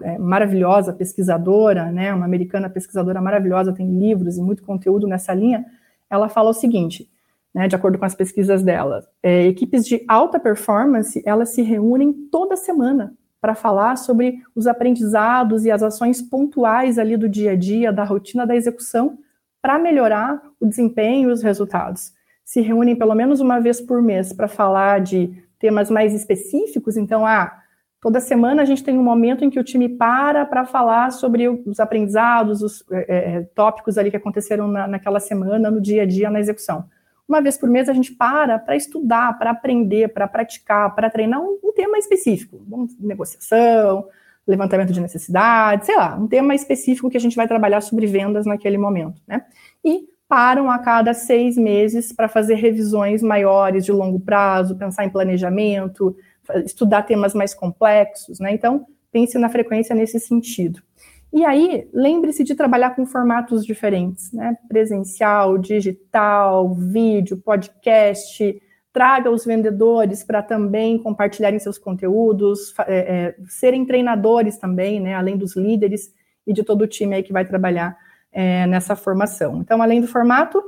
[0.00, 5.66] é, maravilhosa pesquisadora, né, uma americana pesquisadora maravilhosa, tem livros e muito conteúdo nessa linha,
[6.08, 7.10] ela fala o seguinte,
[7.52, 12.12] né, de acordo com as pesquisas dela, é, equipes de alta performance, elas se reúnem
[12.30, 17.56] toda semana para falar sobre os aprendizados e as ações pontuais ali do dia a
[17.56, 19.18] dia, da rotina da execução,
[19.62, 22.12] para melhorar o desempenho e os resultados.
[22.44, 27.26] Se reúnem pelo menos uma vez por mês para falar de temas mais específicos, então,
[27.26, 27.52] ah,
[28.00, 31.48] toda semana a gente tem um momento em que o time para para falar sobre
[31.48, 36.30] os aprendizados, os é, tópicos ali que aconteceram na, naquela semana, no dia a dia,
[36.30, 36.84] na execução.
[37.28, 41.40] Uma vez por mês a gente para para estudar, para aprender, para praticar, para treinar
[41.40, 42.58] um, um tema específico,
[42.98, 44.08] negociação,
[44.46, 48.46] levantamento de necessidades, sei lá, um tema específico que a gente vai trabalhar sobre vendas
[48.46, 49.44] naquele momento, né?
[49.84, 55.10] E param a cada seis meses para fazer revisões maiores de longo prazo, pensar em
[55.10, 56.16] planejamento,
[56.64, 58.52] estudar temas mais complexos, né?
[58.52, 60.82] Então, pense na frequência nesse sentido.
[61.32, 64.56] E aí, lembre-se de trabalhar com formatos diferentes, né?
[64.66, 68.60] Presencial, digital, vídeo, podcast,
[68.92, 75.36] traga os vendedores para também compartilharem seus conteúdos, é, é, serem treinadores também, né, além
[75.36, 76.12] dos líderes
[76.46, 77.96] e de todo o time aí que vai trabalhar
[78.32, 79.60] é, nessa formação.
[79.60, 80.62] Então, além do formato,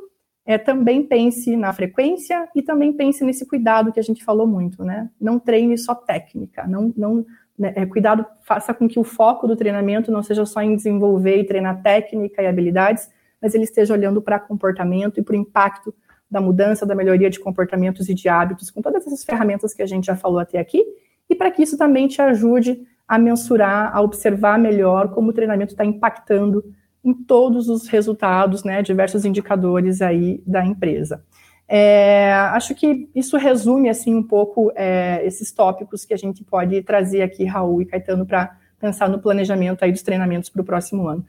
[0.47, 4.85] é, também pense na frequência e também pense nesse cuidado que a gente falou muito,
[4.85, 5.11] né?
[5.21, 7.27] Não treine só técnica, não, não
[7.61, 11.37] né, é, cuidado, faça com que o foco do treinamento não seja só em desenvolver
[11.37, 15.95] e treinar técnica e habilidades, mas ele esteja olhando para comportamento e para o impacto
[16.31, 19.87] da mudança, da melhoria de comportamentos e de hábitos, com todas essas ferramentas que a
[19.87, 20.83] gente já falou até aqui,
[21.29, 25.75] e para que isso também te ajude a mensurar, a observar melhor como o treinamento
[25.75, 26.65] está impactando
[27.05, 31.23] em todos os resultados, né, diversos indicadores aí da empresa.
[31.73, 36.83] É, acho que isso resume assim um pouco é, esses tópicos que a gente pode
[36.83, 41.07] trazer aqui, Raul e Caetano, para pensar no planejamento aí dos treinamentos para o próximo
[41.07, 41.25] ano.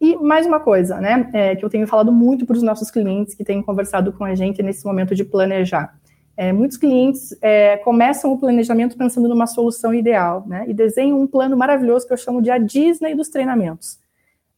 [0.00, 3.32] E mais uma coisa, né, é, que eu tenho falado muito para os nossos clientes
[3.32, 5.96] que têm conversado com a gente nesse momento de planejar.
[6.36, 11.28] É, muitos clientes é, começam o planejamento pensando numa solução ideal, né, e desenham um
[11.28, 14.00] plano maravilhoso que eu chamo de a Disney dos treinamentos.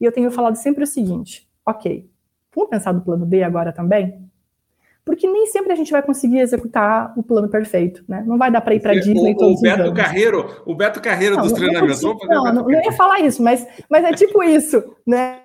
[0.00, 2.08] E eu tenho falado sempre o seguinte: ok,
[2.56, 4.27] vamos pensar no plano B agora também?
[5.08, 8.22] Porque nem sempre a gente vai conseguir executar o plano perfeito, né?
[8.26, 11.00] Não vai dar para ir para Disney o, todos o Beto os Carreiro, o Beto
[11.00, 12.02] Carreiro não, dos não treinamentos.
[12.02, 15.40] Não, não, não, não ia falar isso, mas, mas é tipo isso, né?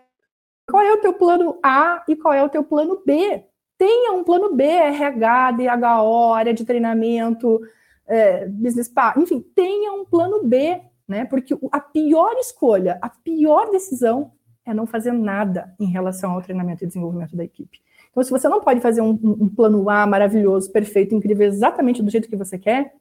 [0.70, 3.46] Qual é o teu plano A e qual é o teu plano B?
[3.78, 7.62] Tenha um plano B, RH, DHO, área de treinamento,
[8.06, 11.24] é, business partner, enfim, tenha um plano B, né?
[11.24, 14.34] Porque a pior escolha, a pior decisão
[14.66, 17.82] é não fazer nada em relação ao treinamento e desenvolvimento da equipe.
[18.14, 22.12] Então, se você não pode fazer um, um, plano A maravilhoso, perfeito, incrível, exatamente do
[22.12, 22.94] jeito que você quer,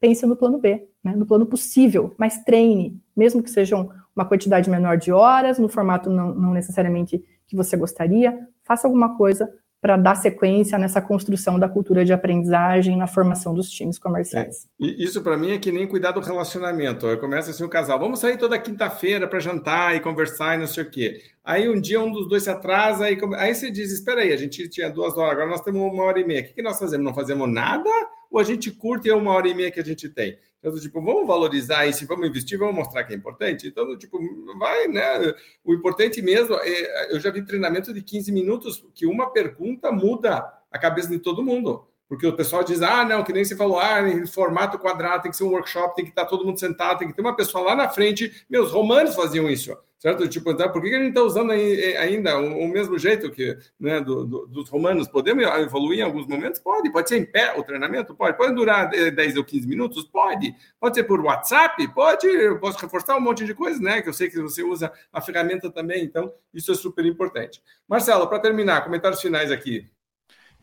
[0.00, 1.12] pense no plano B, né?
[1.16, 6.08] no plano possível, mas treine, mesmo que sejam uma quantidade menor de horas, no formato
[6.08, 9.52] não, não necessariamente que você gostaria, faça alguma coisa
[9.84, 14.66] para dar sequência nessa construção da cultura de aprendizagem na formação dos times comerciais.
[14.80, 14.86] É.
[14.86, 17.06] Isso para mim é que nem cuidar do relacionamento.
[17.06, 20.66] Eu começo assim o casal, vamos sair toda quinta-feira para jantar e conversar e não
[20.66, 21.20] sei o quê.
[21.44, 24.38] Aí um dia um dos dois se atrasa e aí você diz, espera aí, a
[24.38, 26.40] gente tinha duas horas, agora nós temos uma hora e meia.
[26.40, 27.04] O que, que nós fazemos?
[27.04, 27.90] Não fazemos nada
[28.34, 30.36] ou a gente curte uma hora e meia que a gente tem?
[30.58, 33.68] Então, tipo, vamos valorizar isso, vamos investir, vamos mostrar que é importante.
[33.68, 34.18] Então, tipo,
[34.58, 35.32] vai, né?
[35.62, 40.52] O importante mesmo, é, eu já vi treinamento de 15 minutos que uma pergunta muda
[40.68, 41.86] a cabeça de todo mundo.
[42.08, 45.30] Porque o pessoal diz, ah, não, que nem você falou, ah, em formato quadrado, tem
[45.30, 47.64] que ser um workshop, tem que estar todo mundo sentado, tem que ter uma pessoa
[47.64, 48.44] lá na frente.
[48.48, 50.28] Meus romanos faziam isso, certo?
[50.28, 54.26] Tipo, então, por que a gente está usando ainda o, mesmo jeito que né, do,
[54.26, 55.08] do, dos romanos?
[55.08, 56.60] Podemos evoluir em alguns momentos?
[56.60, 56.92] Pode.
[56.92, 58.14] Pode ser em pé o treinamento?
[58.14, 58.36] Pode.
[58.36, 60.04] Pode durar 10 ou 15 minutos?
[60.04, 60.54] Pode.
[60.78, 61.88] Pode ser por WhatsApp?
[61.94, 62.26] Pode.
[62.26, 64.02] Eu posso reforçar um monte de coisas, né?
[64.02, 67.62] Que eu sei que você usa a ferramenta também, então isso é super importante.
[67.88, 69.88] Marcelo, para terminar, comentários finais aqui.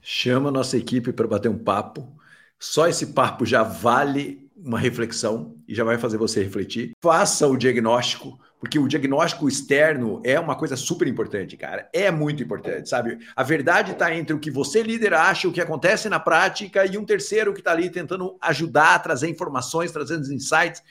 [0.02, 2.08] Chama a nossa equipe para bater um papo.
[2.60, 6.92] Só esse papo já vale uma reflexão e já vai fazer você refletir.
[7.02, 11.90] Faça o diagnóstico, porque o diagnóstico externo é uma coisa super importante, cara.
[11.92, 13.18] É muito importante, sabe?
[13.36, 16.98] A verdade está entre o que você, líder, acha, o que acontece na prática, e
[16.98, 20.84] um terceiro que está ali tentando ajudar trazer informações, trazendo insights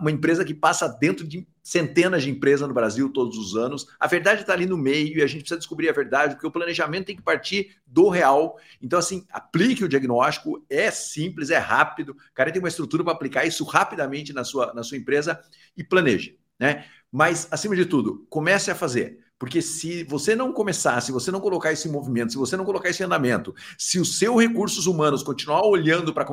[0.00, 3.88] uma empresa que passa dentro de centenas de empresas no Brasil todos os anos.
[3.98, 6.50] A verdade está ali no meio e a gente precisa descobrir a verdade, porque o
[6.50, 8.56] planejamento tem que partir do real.
[8.80, 12.12] Então, assim, aplique o diagnóstico, é simples, é rápido.
[12.12, 15.40] O cara tem uma estrutura para aplicar isso rapidamente na sua, na sua empresa
[15.76, 16.84] e planeje, né?
[17.10, 19.18] Mas, acima de tudo, comece a fazer.
[19.38, 22.88] Porque se você não começar, se você não colocar esse movimento, se você não colocar
[22.90, 26.24] esse andamento, se os seus recursos humanos continuar olhando para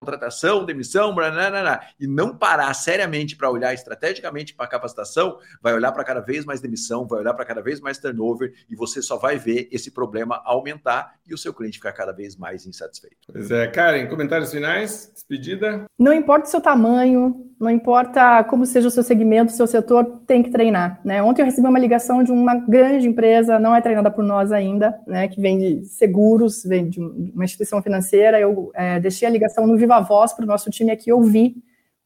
[0.00, 1.14] contratação, demissão,
[1.98, 6.44] e não parar seriamente para olhar estrategicamente para a capacitação, vai olhar para cada vez
[6.44, 9.90] mais demissão, vai olhar para cada vez mais turnover e você só vai ver esse
[9.90, 13.16] problema aumentar e o seu cliente ficar cada vez mais insatisfeito.
[13.30, 15.84] Pois é, Karen, comentários finais, despedida?
[15.98, 20.20] Não importa o seu tamanho, não importa como seja o seu segmento, o seu setor,
[20.26, 21.00] tem que treinar.
[21.04, 21.20] Né?
[21.22, 24.98] Ontem eu recebi uma ligação de uma grande empresa, não é treinada por nós ainda,
[25.06, 28.38] né, que vende seguros, vem de uma instituição financeira.
[28.38, 31.56] Eu é, deixei a ligação no viva voz para o nosso time aqui ouvir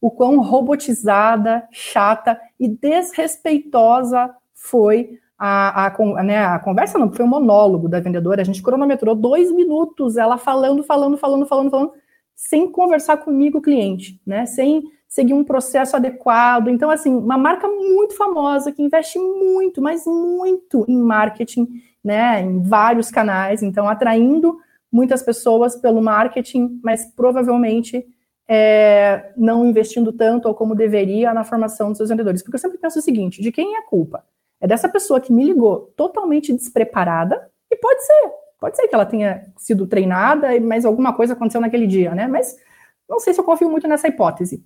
[0.00, 7.28] o quão robotizada, chata e desrespeitosa foi a, a, né, a conversa, não, foi um
[7.28, 8.40] monólogo da vendedora.
[8.40, 11.92] A gente cronometrou dois minutos, ela falando, falando, falando, falando, falando,
[12.34, 14.46] sem conversar comigo, cliente, né?
[14.46, 16.68] Sem seguir um processo adequado.
[16.68, 21.68] Então, assim, uma marca muito famosa que investe muito, mas muito em marketing,
[22.02, 22.40] né?
[22.40, 24.58] Em vários canais, então atraindo
[24.90, 28.06] muitas pessoas pelo marketing, mas provavelmente
[28.48, 32.42] é, não investindo tanto ou como deveria na formação dos seus vendedores.
[32.42, 34.24] Porque eu sempre penso o seguinte: de quem é a culpa?
[34.62, 39.04] É dessa pessoa que me ligou totalmente despreparada, e pode ser, pode ser que ela
[39.04, 42.26] tenha sido treinada, mas alguma coisa aconteceu naquele dia, né?
[42.26, 42.56] Mas
[43.06, 44.64] não sei se eu confio muito nessa hipótese.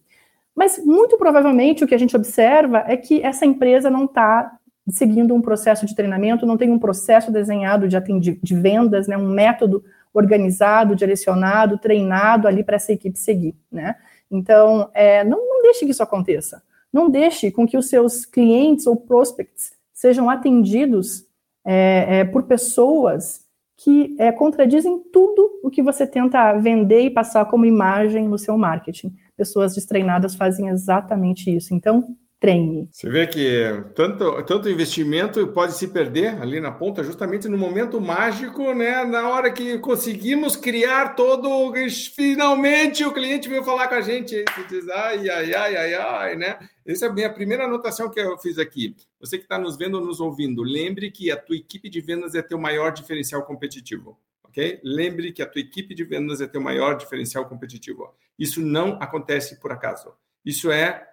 [0.57, 4.57] Mas muito provavelmente o que a gente observa é que essa empresa não está
[4.89, 7.99] seguindo um processo de treinamento, não tem um processo desenhado de,
[8.43, 9.85] de vendas, né, um método
[10.15, 13.97] organizado, direcionado, treinado ali para essa equipe seguir, né?
[14.31, 16.63] Então, é, não, não deixe que isso aconteça.
[16.93, 21.27] Não deixe com que os seus clientes ou prospects sejam atendidos
[21.65, 23.45] é, é, por pessoas
[23.77, 28.57] que é, contradizem tudo o que você tenta vender e passar como imagem no seu
[28.57, 29.15] marketing.
[29.37, 31.75] Pessoas destreinadas fazem exatamente isso.
[31.75, 32.89] Então, treine.
[32.93, 38.01] Você vê que tanto, tanto investimento pode se perder ali na ponta, justamente no momento
[38.01, 39.05] mágico, né?
[39.05, 41.73] Na hora que conseguimos criar todo.
[42.15, 44.35] Finalmente o cliente veio falar com a gente.
[44.35, 46.59] E diz, ai, ai, ai, ai, ai, né?
[46.87, 48.95] Essa é a minha primeira anotação que eu fiz aqui.
[49.19, 52.35] Você que está nos vendo ou nos ouvindo, lembre que a tua equipe de vendas
[52.35, 54.17] é teu maior diferencial competitivo.
[54.57, 54.81] Ok?
[54.83, 58.15] Lembre que a tua equipe de vendas é teu maior diferencial competitivo.
[58.39, 60.15] Isso não acontece por acaso.
[60.45, 61.07] Isso é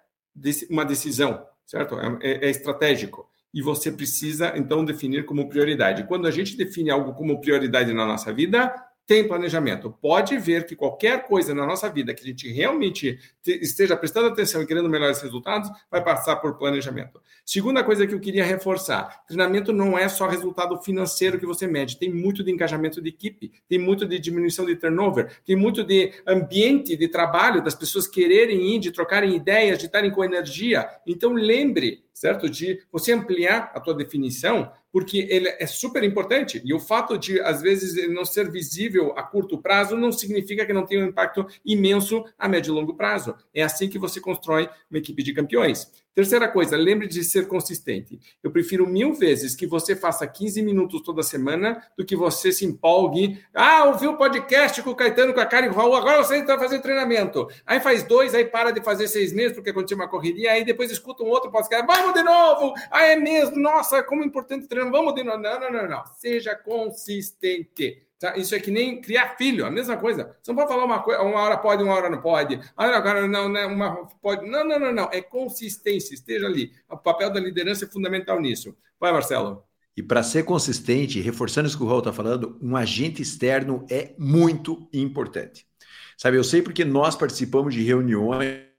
[0.70, 1.98] uma decisão, certo?
[2.00, 3.28] É, é, é estratégico.
[3.52, 6.04] E você precisa, então, definir como prioridade.
[6.04, 8.74] Quando a gente define algo como prioridade na nossa vida,
[9.06, 9.90] tem planejamento.
[10.00, 14.62] Pode ver que qualquer coisa na nossa vida que a gente realmente esteja prestando atenção
[14.62, 17.20] e querendo melhores resultados, vai passar por planejamento.
[17.44, 21.98] Segunda coisa que eu queria reforçar: treinamento não é só resultado financeiro que você mede,
[21.98, 26.12] tem muito de engajamento de equipe, tem muito de diminuição de turnover, tem muito de
[26.26, 30.88] ambiente de trabalho, das pessoas quererem ir, de trocarem ideias, de estarem com energia.
[31.06, 32.48] Então lembre, certo?
[32.48, 36.62] De você ampliar a tua definição porque ele é super importante.
[36.64, 40.64] E o fato de, às vezes, ele não ser visível a curto prazo não significa
[40.64, 43.33] que não tenha um impacto imenso a médio e longo prazo.
[43.54, 45.90] É assim que você constrói uma equipe de campeões.
[46.14, 48.20] Terceira coisa, lembre de ser consistente.
[48.40, 52.64] Eu prefiro mil vezes que você faça 15 minutos toda semana do que você se
[52.64, 53.42] empolgue.
[53.52, 56.82] Ah, ouviu o podcast com o Caetano, com a Karen Raul, agora você está fazendo
[56.82, 57.48] treinamento.
[57.66, 60.88] Aí faz dois, aí para de fazer seis meses porque aconteceu uma correria, aí depois
[60.88, 61.84] escuta um outro podcast.
[61.84, 62.74] Vamos de novo!
[62.92, 63.56] Ah, é mesmo?
[63.56, 64.92] Nossa, como é importante treinar.
[64.92, 65.38] Vamos de novo.
[65.38, 66.04] Não, não, não, não.
[66.16, 68.04] Seja consistente.
[68.24, 68.38] Tá?
[68.38, 70.34] Isso é que nem criar filho, a mesma coisa.
[70.40, 72.58] Você não pode falar uma coisa, uma hora pode, uma hora não pode.
[72.74, 74.48] Ah, agora não, não, uma pode.
[74.48, 75.10] Não, não, não, não.
[75.12, 76.72] É consistência, esteja ali.
[76.88, 78.74] O papel da liderança é fundamental nisso.
[78.98, 79.62] Vai, Marcelo.
[79.94, 84.14] E para ser consistente, reforçando isso que o Raul está falando, um agente externo é
[84.18, 85.66] muito importante.
[86.16, 88.73] Sabe, eu sei porque nós participamos de reuniões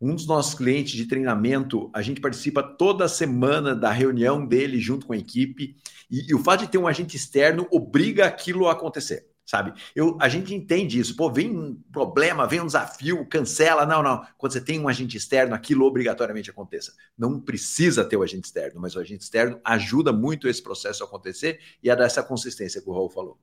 [0.00, 5.06] um dos nossos clientes de treinamento, a gente participa toda semana da reunião dele junto
[5.06, 5.76] com a equipe,
[6.10, 9.72] e, e o fato de ter um agente externo obriga aquilo a acontecer sabe?
[9.94, 11.14] Eu, a gente entende isso.
[11.14, 13.86] Pô, vem um problema, vem um desafio, cancela.
[13.86, 14.26] Não, não.
[14.36, 16.92] Quando você tem um agente externo, aquilo obrigatoriamente aconteça.
[17.16, 21.06] Não precisa ter o agente externo, mas o agente externo ajuda muito esse processo a
[21.06, 23.38] acontecer e a dar essa consistência que o Raul falou.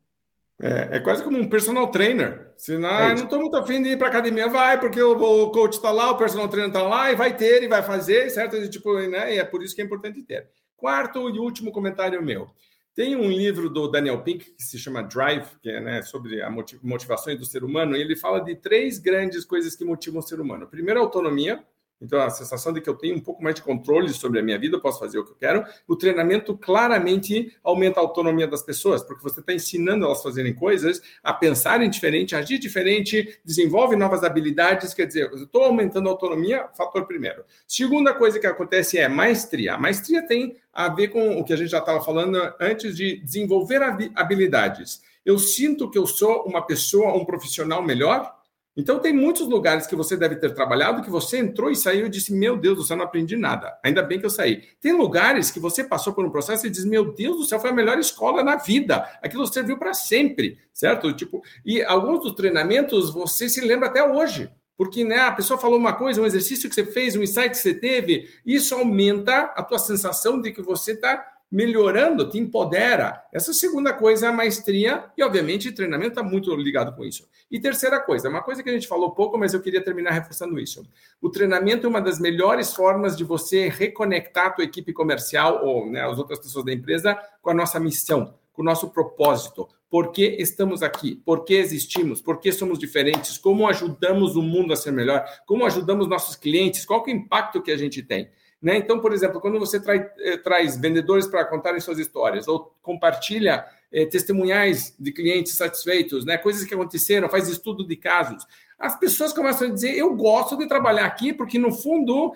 [0.62, 2.51] É, é, quase como um personal trainer.
[2.56, 5.51] Se não, é não estou muito afim de ir para academia, vai, porque o, o
[5.51, 8.56] coach está lá, o personal trainer está lá, e vai ter, e vai fazer, certo?
[8.56, 9.36] E, tipo, né?
[9.36, 10.47] e é por isso que é importante ter.
[10.78, 12.49] Quarto e último comentário meu.
[12.95, 16.49] Tem um livro do Daniel Pink que se chama Drive, que é né, sobre a
[16.49, 20.39] motivações do ser humano, e ele fala de três grandes coisas que motivam o ser
[20.39, 20.68] humano.
[20.68, 21.64] Primeiro, a autonomia,
[22.04, 24.60] então, a sensação de que eu tenho um pouco mais de controle sobre a minha
[24.60, 25.64] vida, eu posso fazer o que eu quero.
[25.88, 30.54] O treinamento claramente aumenta a autonomia das pessoas, porque você está ensinando elas a fazerem
[30.54, 34.93] coisas, a pensarem diferente, a agir diferente, desenvolve novas habilidades.
[34.93, 37.45] Quer dizer, eu estou aumentando a autonomia, fator primeiro.
[37.66, 39.76] Segunda coisa que acontece é maestria.
[39.76, 43.18] A maestria tem a ver com o que a gente já estava falando antes de
[43.24, 43.82] desenvolver
[44.16, 45.01] habilidades.
[45.26, 48.43] Eu sinto que eu sou uma pessoa, um profissional melhor
[48.76, 52.10] então, tem muitos lugares que você deve ter trabalhado que você entrou e saiu e
[52.10, 53.78] disse: Meu Deus do céu, não aprendi nada.
[53.84, 54.64] Ainda bem que eu saí.
[54.82, 57.70] Tem lugares que você passou por um processo e diz: Meu Deus do céu, foi
[57.70, 59.08] a melhor escola na vida.
[59.22, 61.14] Aquilo serviu para sempre, certo?
[61.14, 64.50] Tipo, e alguns dos treinamentos você se lembra até hoje.
[64.76, 67.58] Porque né, a pessoa falou uma coisa, um exercício que você fez, um insight que
[67.58, 73.24] você teve, isso aumenta a tua sensação de que você está melhorando, te empodera.
[73.32, 77.30] Essa segunda coisa é a maestria e, obviamente, treinamento está muito ligado com isso.
[77.49, 80.60] E terceira coisa, uma coisa que a gente falou pouco, mas eu queria terminar reforçando
[80.60, 80.84] isso.
[81.22, 85.86] O treinamento é uma das melhores formas de você reconectar a tua equipe comercial ou
[85.86, 89.68] né, as outras pessoas da empresa com a nossa missão, com o nosso propósito.
[89.91, 91.22] Por que estamos aqui?
[91.24, 92.20] Por que existimos?
[92.20, 93.38] Por que somos diferentes?
[93.38, 95.24] Como ajudamos o mundo a ser melhor?
[95.45, 96.84] Como ajudamos nossos clientes?
[96.84, 98.28] Qual é o impacto que a gente tem?
[98.64, 98.78] Né?
[98.78, 103.66] Então, por exemplo, quando você trai, eh, traz vendedores para contarem suas histórias ou compartilha
[103.91, 106.38] eh, testemunhais de clientes satisfeitos, né?
[106.38, 108.47] coisas que aconteceram, faz estudo de casos,
[108.80, 112.34] as pessoas começam a dizer: Eu gosto de trabalhar aqui porque, no fundo,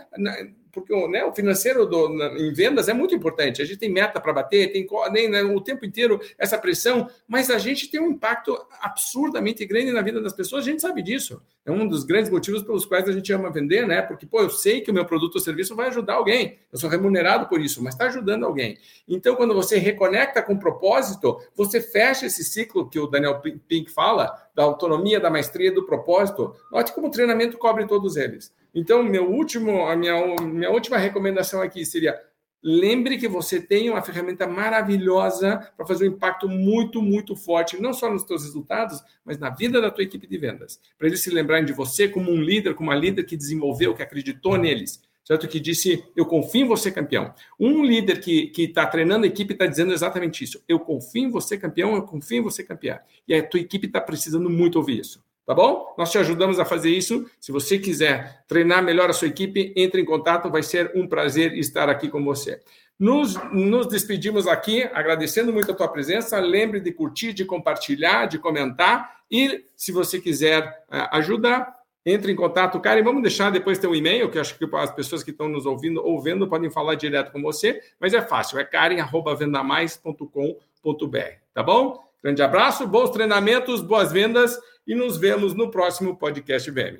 [0.71, 3.61] porque né, o financeiro do, na, em vendas é muito importante.
[3.61, 7.49] A gente tem meta para bater, tem nem, né, o tempo inteiro essa pressão, mas
[7.49, 11.41] a gente tem um impacto absurdamente grande na vida das pessoas, a gente sabe disso.
[11.65, 14.01] É um dos grandes motivos pelos quais a gente ama vender, né?
[14.01, 16.59] Porque, pô, eu sei que o meu produto ou serviço vai ajudar alguém.
[16.71, 18.77] Eu sou remunerado por isso, mas está ajudando alguém.
[19.05, 24.47] Então, quando você reconecta com propósito, você fecha esse ciclo que o Daniel Pink fala,
[24.55, 26.55] da autonomia, da maestria, do propósito.
[26.71, 28.51] Note como o treinamento cobre todos eles.
[28.73, 32.19] Então, meu último, a minha, minha última recomendação aqui seria
[32.63, 37.93] lembre que você tem uma ferramenta maravilhosa para fazer um impacto muito, muito forte, não
[37.93, 40.79] só nos seus resultados, mas na vida da tua equipe de vendas.
[40.97, 44.03] Para eles se lembrarem de você como um líder, como uma líder que desenvolveu, que
[44.03, 45.45] acreditou neles certo?
[45.45, 47.33] Que disse, eu confio em você, campeão.
[47.59, 50.63] Um líder que está treinando a equipe está dizendo exatamente isso.
[50.69, 52.97] Eu confio em você, campeão, eu confio em você, campeão.
[53.27, 55.21] E a tua equipe está precisando muito ouvir isso.
[55.47, 55.95] Tá bom?
[55.97, 57.25] Nós te ajudamos a fazer isso.
[57.39, 60.51] Se você quiser treinar melhor a sua equipe, entre em contato.
[60.51, 62.59] Vai ser um prazer estar aqui com você.
[62.99, 66.37] Nos, nos despedimos aqui, agradecendo muito a tua presença.
[66.37, 69.21] Lembre de curtir, de compartilhar, de comentar.
[69.31, 73.03] E se você quiser uh, ajudar, entre em contato, Karen.
[73.03, 76.05] Vamos deixar depois ter um e-mail, que acho que as pessoas que estão nos ouvindo
[76.05, 81.17] ou vendo podem falar direto com você, mas é fácil, é karen.vendamais.com.br,
[81.53, 82.06] tá bom?
[82.27, 86.99] Grande abraço, bons treinamentos, boas vendas e nos vemos no próximo podcast VM.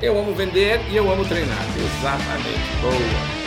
[0.00, 1.58] Eu amo vender e eu amo treinar.
[1.76, 2.80] Exatamente.
[2.82, 3.39] Boa.